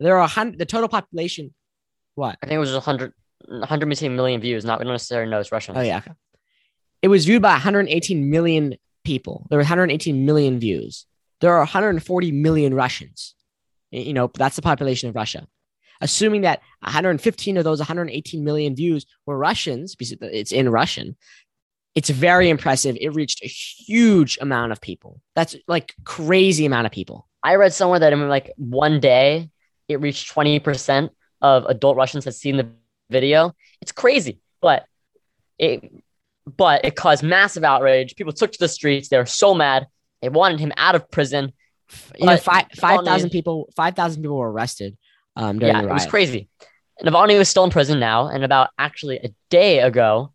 There 0.00 0.14
are 0.14 0.20
100, 0.20 0.58
the 0.58 0.66
total 0.66 0.88
population. 0.88 1.54
What? 2.16 2.36
I 2.42 2.46
think 2.46 2.56
it 2.56 2.60
was 2.60 2.72
100, 2.72 3.12
118 3.46 4.16
million 4.16 4.40
views. 4.40 4.64
Not 4.64 4.80
we 4.80 4.84
don't 4.84 4.94
necessarily 4.94 5.30
know 5.30 5.40
it's 5.40 5.52
Russian. 5.52 5.76
Oh 5.76 5.80
yeah. 5.80 6.02
It 7.00 7.08
was 7.08 7.26
viewed 7.26 7.42
by 7.42 7.52
118 7.52 8.30
million 8.30 8.74
people. 9.04 9.46
There 9.50 9.58
were 9.58 9.62
118 9.62 10.24
million 10.24 10.58
views. 10.58 11.06
There 11.40 11.52
are 11.52 11.58
140 11.58 12.32
million 12.32 12.74
Russians. 12.74 13.34
You 13.90 14.12
know, 14.12 14.30
that's 14.34 14.56
the 14.56 14.62
population 14.62 15.08
of 15.08 15.14
Russia. 15.14 15.46
Assuming 16.00 16.42
that 16.42 16.60
115 16.80 17.56
of 17.56 17.64
those 17.64 17.78
118 17.78 18.42
million 18.42 18.74
views 18.74 19.06
were 19.26 19.38
Russians, 19.38 19.94
because 19.94 20.16
it's 20.20 20.52
in 20.52 20.68
Russian, 20.68 21.16
it's 21.94 22.10
very 22.10 22.50
impressive. 22.50 22.96
It 23.00 23.10
reached 23.10 23.44
a 23.44 23.46
huge 23.46 24.38
amount 24.40 24.72
of 24.72 24.80
people. 24.80 25.20
That's 25.36 25.54
like 25.68 25.94
crazy 26.04 26.66
amount 26.66 26.86
of 26.86 26.92
people. 26.92 27.28
I 27.42 27.54
read 27.54 27.72
somewhere 27.72 28.00
that 28.00 28.12
in 28.12 28.28
like 28.28 28.52
one 28.56 29.00
day, 29.00 29.50
it 29.88 30.00
reached 30.00 30.34
20% 30.34 31.10
of 31.40 31.66
adult 31.66 31.96
Russians 31.96 32.24
had 32.24 32.34
seen 32.34 32.56
the 32.56 32.68
video. 33.10 33.52
It's 33.80 33.92
crazy, 33.92 34.40
but 34.60 34.86
it 35.58 35.92
but 36.46 36.84
it 36.84 36.96
caused 36.96 37.22
massive 37.22 37.64
outrage. 37.64 38.16
People 38.16 38.32
took 38.32 38.52
to 38.52 38.58
the 38.58 38.68
streets. 38.68 39.08
They 39.08 39.18
were 39.18 39.26
so 39.26 39.54
mad. 39.54 39.86
They 40.20 40.28
wanted 40.28 40.60
him 40.60 40.72
out 40.76 40.94
of 40.94 41.10
prison. 41.10 41.52
You 42.18 42.26
know, 42.26 42.36
five 42.36 42.66
five 42.76 43.04
thousand 43.04 43.30
people, 43.30 43.68
five 43.76 43.94
thousand 43.94 44.22
people 44.22 44.38
were 44.38 44.50
arrested. 44.50 44.96
Um, 45.36 45.60
yeah, 45.60 45.82
it 45.82 45.88
was 45.88 46.06
crazy. 46.06 46.48
Navalny 47.02 47.36
was 47.36 47.48
still 47.48 47.64
in 47.64 47.70
prison 47.70 47.98
now, 47.98 48.28
and 48.28 48.44
about 48.44 48.70
actually 48.78 49.16
a 49.18 49.34
day 49.50 49.80
ago, 49.80 50.32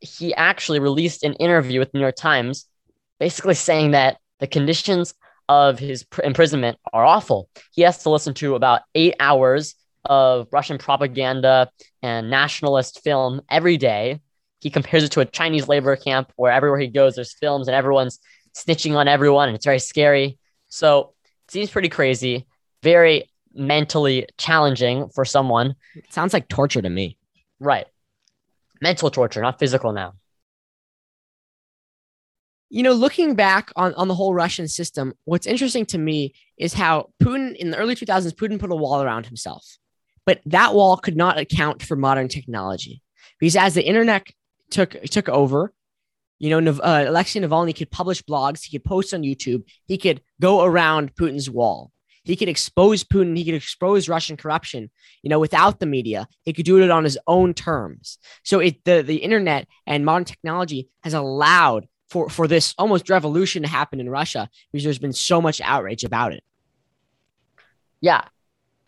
he 0.00 0.34
actually 0.34 0.80
released 0.80 1.22
an 1.22 1.34
interview 1.34 1.78
with 1.78 1.92
the 1.92 1.98
New 1.98 2.02
York 2.02 2.16
Times, 2.16 2.66
basically 3.20 3.54
saying 3.54 3.92
that 3.92 4.18
the 4.40 4.46
conditions 4.46 5.14
of 5.48 5.78
his 5.78 6.04
pr- 6.04 6.22
imprisonment 6.22 6.78
are 6.92 7.04
awful. 7.04 7.48
He 7.72 7.82
has 7.82 8.02
to 8.02 8.10
listen 8.10 8.34
to 8.34 8.54
about 8.54 8.82
eight 8.94 9.14
hours 9.20 9.74
of 10.04 10.48
Russian 10.50 10.78
propaganda 10.78 11.70
and 12.02 12.30
nationalist 12.30 13.02
film 13.04 13.42
every 13.48 13.76
day 13.76 14.20
he 14.62 14.70
compares 14.70 15.02
it 15.02 15.10
to 15.10 15.20
a 15.20 15.24
Chinese 15.24 15.66
labor 15.66 15.96
camp 15.96 16.32
where 16.36 16.52
everywhere 16.52 16.78
he 16.78 16.86
goes, 16.86 17.16
there's 17.16 17.32
films 17.32 17.66
and 17.66 17.74
everyone's 17.74 18.20
snitching 18.54 18.94
on 18.94 19.08
everyone, 19.08 19.48
and 19.48 19.56
it's 19.56 19.64
very 19.64 19.80
scary. 19.80 20.38
So 20.68 21.14
it 21.46 21.50
seems 21.50 21.68
pretty 21.68 21.88
crazy, 21.88 22.46
very 22.80 23.28
mentally 23.52 24.28
challenging 24.38 25.08
for 25.08 25.24
someone. 25.24 25.74
It 25.96 26.12
sounds 26.12 26.32
like 26.32 26.46
torture 26.46 26.80
to 26.80 26.88
me. 26.88 27.18
Right. 27.58 27.86
Mental 28.80 29.10
torture, 29.10 29.42
not 29.42 29.58
physical 29.58 29.92
now. 29.92 30.14
You 32.70 32.84
know, 32.84 32.92
looking 32.92 33.34
back 33.34 33.72
on, 33.74 33.92
on 33.94 34.06
the 34.06 34.14
whole 34.14 34.32
Russian 34.32 34.68
system, 34.68 35.12
what's 35.24 35.48
interesting 35.48 35.86
to 35.86 35.98
me 35.98 36.34
is 36.56 36.72
how 36.72 37.10
Putin, 37.20 37.56
in 37.56 37.72
the 37.72 37.78
early 37.78 37.96
2000s, 37.96 38.32
Putin 38.34 38.60
put 38.60 38.70
a 38.70 38.76
wall 38.76 39.02
around 39.02 39.26
himself. 39.26 39.76
But 40.24 40.40
that 40.46 40.72
wall 40.72 40.98
could 40.98 41.16
not 41.16 41.36
account 41.36 41.82
for 41.82 41.96
modern 41.96 42.28
technology. 42.28 43.02
Because 43.40 43.56
as 43.56 43.74
the 43.74 43.82
internet 43.82 44.28
took, 44.72 45.00
took 45.02 45.28
over, 45.28 45.72
you 46.38 46.50
know, 46.50 46.72
uh, 46.72 47.04
Alexei 47.06 47.40
Navalny 47.40 47.76
could 47.76 47.90
publish 47.90 48.22
blogs, 48.22 48.64
he 48.64 48.76
could 48.76 48.84
post 48.84 49.14
on 49.14 49.22
YouTube, 49.22 49.62
he 49.86 49.96
could 49.96 50.20
go 50.40 50.64
around 50.64 51.14
Putin's 51.14 51.48
wall. 51.48 51.92
He 52.24 52.36
could 52.36 52.48
expose 52.48 53.02
Putin, 53.04 53.36
he 53.36 53.44
could 53.44 53.54
expose 53.54 54.08
Russian 54.08 54.36
corruption, 54.36 54.90
you 55.22 55.30
know, 55.30 55.40
without 55.40 55.80
the 55.80 55.86
media. 55.86 56.28
He 56.42 56.52
could 56.52 56.64
do 56.64 56.80
it 56.82 56.90
on 56.90 57.04
his 57.04 57.18
own 57.26 57.52
terms. 57.54 58.18
So 58.44 58.60
it 58.60 58.84
the, 58.84 59.02
the 59.02 59.16
internet 59.16 59.66
and 59.86 60.04
modern 60.04 60.24
technology 60.24 60.88
has 61.02 61.14
allowed 61.14 61.88
for, 62.10 62.28
for 62.28 62.46
this 62.46 62.74
almost 62.78 63.08
revolution 63.08 63.62
to 63.62 63.68
happen 63.68 63.98
in 63.98 64.08
Russia 64.10 64.48
because 64.70 64.84
there's 64.84 64.98
been 64.98 65.12
so 65.12 65.40
much 65.40 65.60
outrage 65.60 66.04
about 66.04 66.32
it. 66.32 66.44
Yeah. 68.00 68.24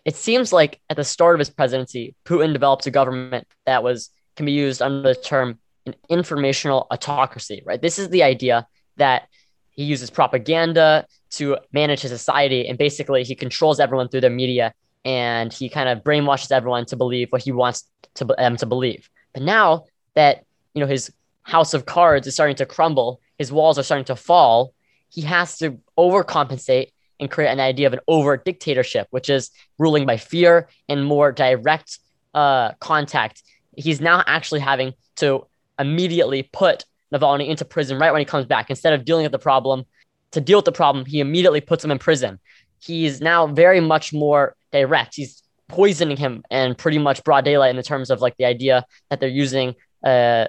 It 0.04 0.16
seems 0.16 0.52
like 0.52 0.80
at 0.90 0.96
the 0.96 1.04
start 1.04 1.34
of 1.34 1.38
his 1.38 1.50
presidency, 1.50 2.14
Putin 2.24 2.52
developed 2.52 2.86
a 2.86 2.90
government 2.90 3.46
that 3.64 3.82
was 3.82 4.10
can 4.36 4.46
be 4.46 4.52
used 4.52 4.82
under 4.82 5.14
the 5.14 5.14
term 5.14 5.58
an 5.86 5.94
informational 6.08 6.86
autocracy, 6.90 7.62
right? 7.64 7.80
This 7.80 7.98
is 7.98 8.08
the 8.08 8.22
idea 8.22 8.66
that 8.96 9.28
he 9.70 9.84
uses 9.84 10.10
propaganda 10.10 11.06
to 11.30 11.58
manage 11.72 12.02
his 12.02 12.10
society 12.10 12.68
and 12.68 12.78
basically 12.78 13.24
he 13.24 13.34
controls 13.34 13.80
everyone 13.80 14.08
through 14.08 14.20
their 14.20 14.30
media 14.30 14.72
and 15.04 15.52
he 15.52 15.68
kind 15.68 15.88
of 15.88 16.02
brainwashes 16.02 16.52
everyone 16.52 16.86
to 16.86 16.96
believe 16.96 17.30
what 17.30 17.42
he 17.42 17.52
wants 17.52 17.84
to 18.14 18.24
them 18.24 18.56
to 18.56 18.66
believe. 18.66 19.10
But 19.32 19.42
now 19.42 19.84
that 20.14 20.44
you 20.74 20.80
know 20.80 20.86
his 20.86 21.12
house 21.42 21.74
of 21.74 21.86
cards 21.86 22.26
is 22.26 22.34
starting 22.34 22.56
to 22.56 22.66
crumble, 22.66 23.20
his 23.38 23.52
walls 23.52 23.78
are 23.78 23.82
starting 23.82 24.06
to 24.06 24.16
fall, 24.16 24.72
he 25.10 25.22
has 25.22 25.58
to 25.58 25.78
overcompensate 25.98 26.92
and 27.20 27.30
create 27.30 27.50
an 27.50 27.60
idea 27.60 27.86
of 27.86 27.92
an 27.92 28.00
over 28.08 28.36
dictatorship, 28.36 29.06
which 29.10 29.28
is 29.28 29.50
ruling 29.78 30.06
by 30.06 30.16
fear 30.16 30.68
and 30.88 31.04
more 31.04 31.32
direct 31.32 31.98
uh, 32.32 32.72
contact. 32.80 33.42
He's 33.76 34.00
now 34.00 34.22
actually 34.26 34.60
having 34.60 34.94
to 35.16 35.46
immediately 35.78 36.42
put 36.42 36.84
Navalny 37.12 37.48
into 37.48 37.64
prison 37.64 37.98
right 37.98 38.12
when 38.12 38.20
he 38.20 38.24
comes 38.24 38.46
back. 38.46 38.70
Instead 38.70 38.92
of 38.92 39.04
dealing 39.04 39.24
with 39.24 39.32
the 39.32 39.38
problem, 39.38 39.84
to 40.32 40.40
deal 40.40 40.58
with 40.58 40.64
the 40.64 40.72
problem, 40.72 41.04
he 41.04 41.20
immediately 41.20 41.60
puts 41.60 41.84
him 41.84 41.90
in 41.90 41.98
prison. 41.98 42.40
He's 42.80 43.20
now 43.20 43.46
very 43.46 43.80
much 43.80 44.12
more 44.12 44.56
direct. 44.72 45.14
He's 45.14 45.42
poisoning 45.68 46.16
him 46.16 46.44
and 46.50 46.76
pretty 46.76 46.98
much 46.98 47.24
broad 47.24 47.44
daylight 47.44 47.70
in 47.70 47.76
the 47.76 47.82
terms 47.82 48.10
of 48.10 48.20
like 48.20 48.36
the 48.36 48.44
idea 48.44 48.84
that 49.08 49.20
they're 49.20 49.28
using 49.28 49.74
uh, 50.04 50.46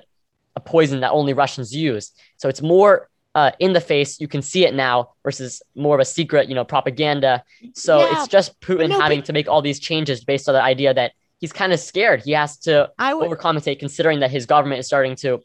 a 0.55 0.59
poison 0.59 1.01
that 1.01 1.11
only 1.11 1.33
Russians 1.33 1.73
use. 1.73 2.11
So 2.37 2.49
it's 2.49 2.61
more 2.61 3.09
uh, 3.35 3.51
in 3.59 3.73
the 3.73 3.81
face. 3.81 4.19
You 4.19 4.27
can 4.27 4.41
see 4.41 4.65
it 4.65 4.73
now 4.73 5.11
versus 5.23 5.61
more 5.75 5.95
of 5.95 6.01
a 6.01 6.05
secret, 6.05 6.49
you 6.49 6.55
know, 6.55 6.65
propaganda. 6.65 7.43
So 7.73 7.99
yeah, 7.99 8.13
it's 8.13 8.27
just 8.27 8.59
Putin 8.61 8.89
no, 8.89 8.99
having 8.99 9.19
but- 9.19 9.25
to 9.25 9.33
make 9.33 9.47
all 9.47 9.61
these 9.61 9.79
changes 9.79 10.23
based 10.23 10.49
on 10.49 10.53
the 10.55 10.63
idea 10.63 10.93
that 10.93 11.13
he's 11.39 11.53
kind 11.53 11.73
of 11.73 11.79
scared. 11.79 12.23
He 12.23 12.31
has 12.31 12.57
to 12.59 12.91
I 12.97 13.13
would- 13.13 13.29
overcompensate 13.29 13.79
considering 13.79 14.19
that 14.21 14.31
his 14.31 14.45
government 14.45 14.79
is 14.79 14.87
starting 14.87 15.15
to 15.17 15.41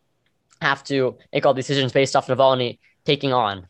have 0.61 0.85
to 0.85 1.16
make 1.32 1.47
all 1.47 1.54
decisions 1.54 1.92
based 1.92 2.14
off 2.14 2.26
Navalny 2.26 2.78
taking 3.04 3.32
on. 3.32 3.66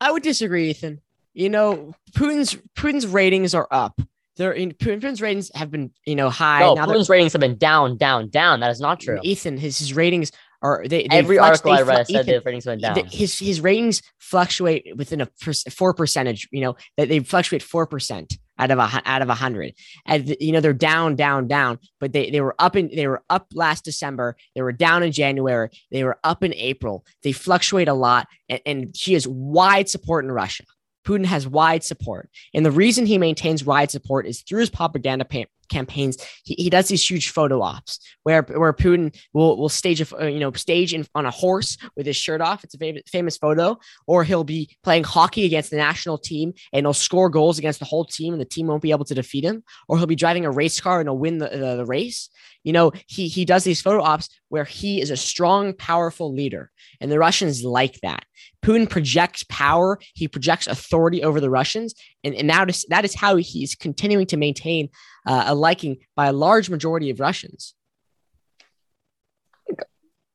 I 0.00 0.10
would 0.10 0.22
disagree, 0.22 0.70
Ethan. 0.70 1.00
You 1.34 1.48
know, 1.48 1.94
Putin's 2.16 2.56
Putin's 2.76 3.06
ratings 3.06 3.54
are 3.54 3.68
up. 3.70 4.00
They're 4.36 4.52
in 4.52 4.72
Putin's 4.72 5.20
ratings 5.20 5.50
have 5.54 5.70
been, 5.70 5.92
you 6.04 6.16
know, 6.16 6.30
high. 6.30 6.60
No, 6.60 6.74
now 6.74 6.86
Putin's 6.86 7.08
ratings 7.08 7.32
have 7.32 7.40
been 7.40 7.56
down, 7.56 7.96
down, 7.96 8.30
down. 8.30 8.60
That 8.60 8.70
is 8.70 8.80
not 8.80 9.00
true. 9.00 9.18
Ethan, 9.22 9.56
his, 9.56 9.78
his 9.78 9.94
ratings 9.94 10.32
are 10.62 10.82
they, 10.88 11.06
they 11.08 11.16
every 11.16 11.38
article 11.38 11.72
I 11.72 11.82
read 11.82 12.06
said 12.06 12.26
the 12.26 12.40
ratings 12.44 12.66
went 12.66 12.80
down. 12.80 12.96
His 13.06 13.38
his 13.38 13.60
ratings 13.60 14.02
fluctuate 14.18 14.96
within 14.96 15.20
a 15.20 15.28
four 15.70 15.92
percentage. 15.94 16.48
You 16.50 16.62
know 16.62 16.76
that 16.96 17.08
they 17.08 17.20
fluctuate 17.20 17.62
four 17.62 17.86
percent 17.86 18.38
out 18.58 18.70
of 18.70 18.78
a 18.78 19.02
out 19.04 19.22
of 19.22 19.28
a 19.28 19.34
hundred. 19.34 19.74
And 20.06 20.36
you 20.40 20.52
know 20.52 20.60
they're 20.60 20.72
down, 20.72 21.16
down, 21.16 21.48
down. 21.48 21.78
But 22.00 22.12
they 22.12 22.30
they 22.30 22.40
were 22.40 22.54
up 22.58 22.76
in 22.76 22.90
they 22.94 23.06
were 23.06 23.22
up 23.30 23.46
last 23.52 23.84
December. 23.84 24.36
They 24.54 24.62
were 24.62 24.72
down 24.72 25.02
in 25.02 25.12
January. 25.12 25.70
They 25.90 26.04
were 26.04 26.18
up 26.24 26.42
in 26.42 26.54
April. 26.54 27.04
They 27.22 27.32
fluctuate 27.32 27.88
a 27.88 27.94
lot, 27.94 28.28
and, 28.48 28.60
and 28.66 28.96
he 28.96 29.14
has 29.14 29.26
wide 29.26 29.88
support 29.88 30.24
in 30.24 30.32
Russia. 30.32 30.64
Putin 31.04 31.26
has 31.26 31.46
wide 31.46 31.84
support. 31.84 32.30
And 32.54 32.64
the 32.64 32.70
reason 32.70 33.06
he 33.06 33.18
maintains 33.18 33.64
wide 33.64 33.90
support 33.90 34.26
is 34.26 34.40
through 34.40 34.60
his 34.60 34.70
propaganda 34.70 35.24
pa- 35.24 35.44
campaigns. 35.74 36.16
He, 36.44 36.54
he 36.54 36.70
does 36.70 36.88
these 36.88 37.08
huge 37.10 37.30
photo 37.30 37.60
ops 37.60 37.98
where, 38.22 38.42
where 38.42 38.72
Putin 38.72 39.14
will, 39.32 39.56
will 39.58 39.68
stage 39.68 40.00
a, 40.00 40.30
you 40.30 40.38
know, 40.38 40.52
stage 40.52 40.94
in, 40.94 41.06
on 41.14 41.26
a 41.26 41.30
horse 41.30 41.76
with 41.96 42.06
his 42.06 42.16
shirt 42.16 42.40
off. 42.40 42.64
It's 42.64 42.74
a 42.74 43.02
famous, 43.10 43.36
photo. 43.36 43.78
Or 44.06 44.22
he'll 44.22 44.44
be 44.44 44.76
playing 44.84 45.04
hockey 45.04 45.44
against 45.44 45.70
the 45.70 45.76
national 45.76 46.18
team 46.18 46.54
and 46.72 46.86
he'll 46.86 46.94
score 46.94 47.28
goals 47.28 47.58
against 47.58 47.80
the 47.80 47.84
whole 47.84 48.04
team 48.04 48.32
and 48.32 48.40
the 48.40 48.46
team 48.46 48.68
won't 48.68 48.82
be 48.82 48.92
able 48.92 49.04
to 49.06 49.14
defeat 49.14 49.44
him. 49.44 49.64
Or 49.88 49.98
he'll 49.98 50.06
be 50.06 50.14
driving 50.14 50.44
a 50.46 50.50
race 50.50 50.80
car 50.80 51.00
and 51.00 51.08
he'll 51.08 51.18
win 51.18 51.38
the, 51.38 51.48
the, 51.48 51.76
the 51.76 51.86
race. 51.86 52.30
You 52.64 52.72
know, 52.72 52.92
he, 53.06 53.28
he 53.28 53.44
does 53.44 53.62
these 53.62 53.80
photo 53.80 54.02
ops 54.02 54.28
where 54.48 54.64
he 54.64 55.00
is 55.00 55.10
a 55.10 55.16
strong, 55.16 55.74
powerful 55.74 56.32
leader. 56.32 56.72
And 57.00 57.12
the 57.12 57.18
Russians 57.18 57.62
like 57.62 58.00
that. 58.00 58.24
Putin 58.62 58.88
projects 58.88 59.44
power, 59.48 60.00
he 60.14 60.26
projects 60.26 60.66
authority 60.66 61.22
over 61.22 61.40
the 61.40 61.50
Russians, 61.50 61.94
and, 62.24 62.34
and 62.34 62.48
that, 62.48 62.68
is, 62.70 62.86
that 62.88 63.04
is 63.04 63.14
how 63.14 63.36
he's 63.36 63.74
continuing 63.74 64.26
to 64.26 64.38
maintain 64.38 64.88
uh, 65.26 65.44
a 65.46 65.54
liking 65.54 65.98
by 66.16 66.26
a 66.26 66.32
large 66.32 66.70
majority 66.70 67.10
of 67.10 67.20
Russians. 67.20 67.74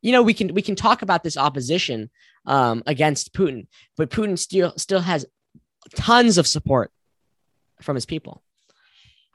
You 0.01 0.13
know, 0.13 0.21
we 0.21 0.33
can 0.33 0.53
we 0.53 0.61
can 0.61 0.75
talk 0.75 1.01
about 1.01 1.23
this 1.23 1.35
opposition 1.35 2.09
um, 2.45 2.83
against 2.87 3.33
Putin, 3.33 3.67
but 3.97 4.09
Putin 4.09 4.39
still 4.39 4.71
still 4.77 5.01
has 5.01 5.25
tons 5.93 6.37
of 6.37 6.47
support 6.47 6.91
from 7.81 7.95
his 7.95 8.05
people. 8.05 8.41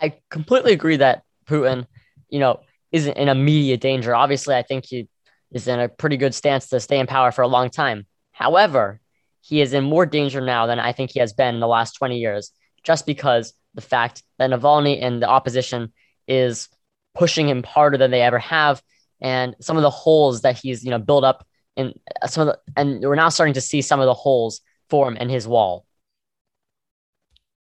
I 0.01 0.15
completely 0.31 0.73
agree 0.73 0.97
that 0.97 1.23
Putin, 1.47 1.87
you 2.31 2.39
know, 2.39 2.61
isn't 2.95 3.17
in 3.17 3.29
immediate 3.29 3.81
danger. 3.81 4.15
Obviously, 4.15 4.55
I 4.55 4.63
think 4.63 4.87
he 4.87 5.09
is 5.51 5.67
in 5.67 5.81
a 5.81 5.89
pretty 5.89 6.17
good 6.17 6.33
stance 6.33 6.69
to 6.69 6.79
stay 6.79 7.01
in 7.01 7.09
power 7.09 7.33
for 7.33 7.43
a 7.43 7.49
long 7.49 7.69
time. 7.69 8.07
However, 8.31 9.01
he 9.41 9.61
is 9.61 9.73
in 9.73 9.83
more 9.83 10.07
danger 10.07 10.41
now 10.41 10.67
than 10.67 10.79
I 10.79 10.93
think 10.93 11.11
he 11.11 11.19
has 11.19 11.33
been 11.33 11.57
in 11.57 11.61
the 11.61 11.67
last 11.67 11.95
20 11.95 12.19
years, 12.19 12.53
just 12.85 13.05
because 13.05 13.53
the 13.75 13.81
fact 13.81 14.23
that 14.39 14.49
Navalny 14.49 15.03
and 15.03 15.21
the 15.21 15.29
opposition 15.29 15.93
is 16.29 16.69
pushing 17.17 17.49
him 17.49 17.65
harder 17.65 17.99
than 17.99 18.13
they 18.13 18.23
ever 18.23 18.39
have, 18.39 18.81
and 19.21 19.57
some 19.61 19.77
of 19.77 19.83
the 19.83 19.91
holes 19.91 20.43
that 20.43 20.57
he's 20.57 20.85
you 20.85 20.91
know 20.91 20.99
built 20.99 21.25
up 21.25 21.45
in 21.77 21.99
uh, 22.23 22.29
some 22.29 22.47
of 22.47 22.55
the, 22.55 22.81
and 22.81 23.01
we're 23.01 23.17
now 23.17 23.29
starting 23.29 23.55
to 23.55 23.61
see 23.61 23.83
some 23.83 23.99
of 23.99 24.07
the 24.07 24.15
holes 24.15 24.61
form 24.89 25.17
in 25.17 25.29
his 25.29 25.49
wall. 25.49 25.85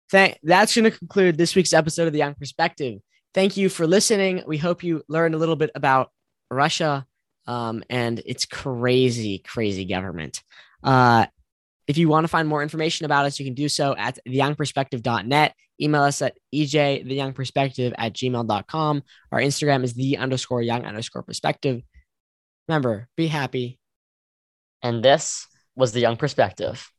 Thank, 0.09 0.39
that's 0.41 0.73
going 0.73 0.89
to 0.89 0.97
conclude 0.97 1.37
this 1.37 1.53
week's 1.53 1.73
episode 1.73 2.07
of 2.07 2.13
The 2.13 2.19
Young 2.19 2.35
Perspective. 2.35 3.01
Thank 3.38 3.56
you 3.56 3.69
for 3.69 3.86
listening. 3.86 4.41
We 4.47 4.58
hope 4.58 4.82
you 4.82 5.04
learned 5.08 5.36
a 5.36 5.38
little 5.38 5.56
bit 5.56 5.69
about 5.76 6.10
Russia 6.50 7.06
um, 7.45 7.84
and 7.88 8.19
its 8.26 8.47
crazy, 8.47 9.38
crazy 9.38 9.86
government. 9.86 10.41
Uh, 10.84 11.28
if 11.86 12.00
you 12.00 12.10
want 12.10 12.23
to 12.23 12.30
find 12.30 12.47
more 12.47 12.63
information 12.63 13.06
about 13.06 13.28
us, 13.28 13.39
you 13.39 13.45
can 13.45 13.54
do 13.54 13.69
so 13.69 13.95
at 13.95 14.17
theyoungperspective.net. 14.28 15.54
Email 15.80 16.02
us 16.02 16.23
at 16.23 16.36
ejtheyoungperspective 16.52 17.93
at 17.95 18.13
gmail.com. 18.13 19.04
Our 19.32 19.39
Instagram 19.39 19.84
is 19.84 19.93
the 19.93 20.17
underscore 20.17 20.63
young 20.63 20.84
underscore 20.84 21.21
perspective. 21.21 21.84
Remember, 22.67 23.08
be 23.15 23.28
happy. 23.28 23.78
And 24.82 25.04
this 25.04 25.45
was 25.76 25.91
The 25.91 26.00
Young 26.00 26.17
Perspective. 26.17 26.91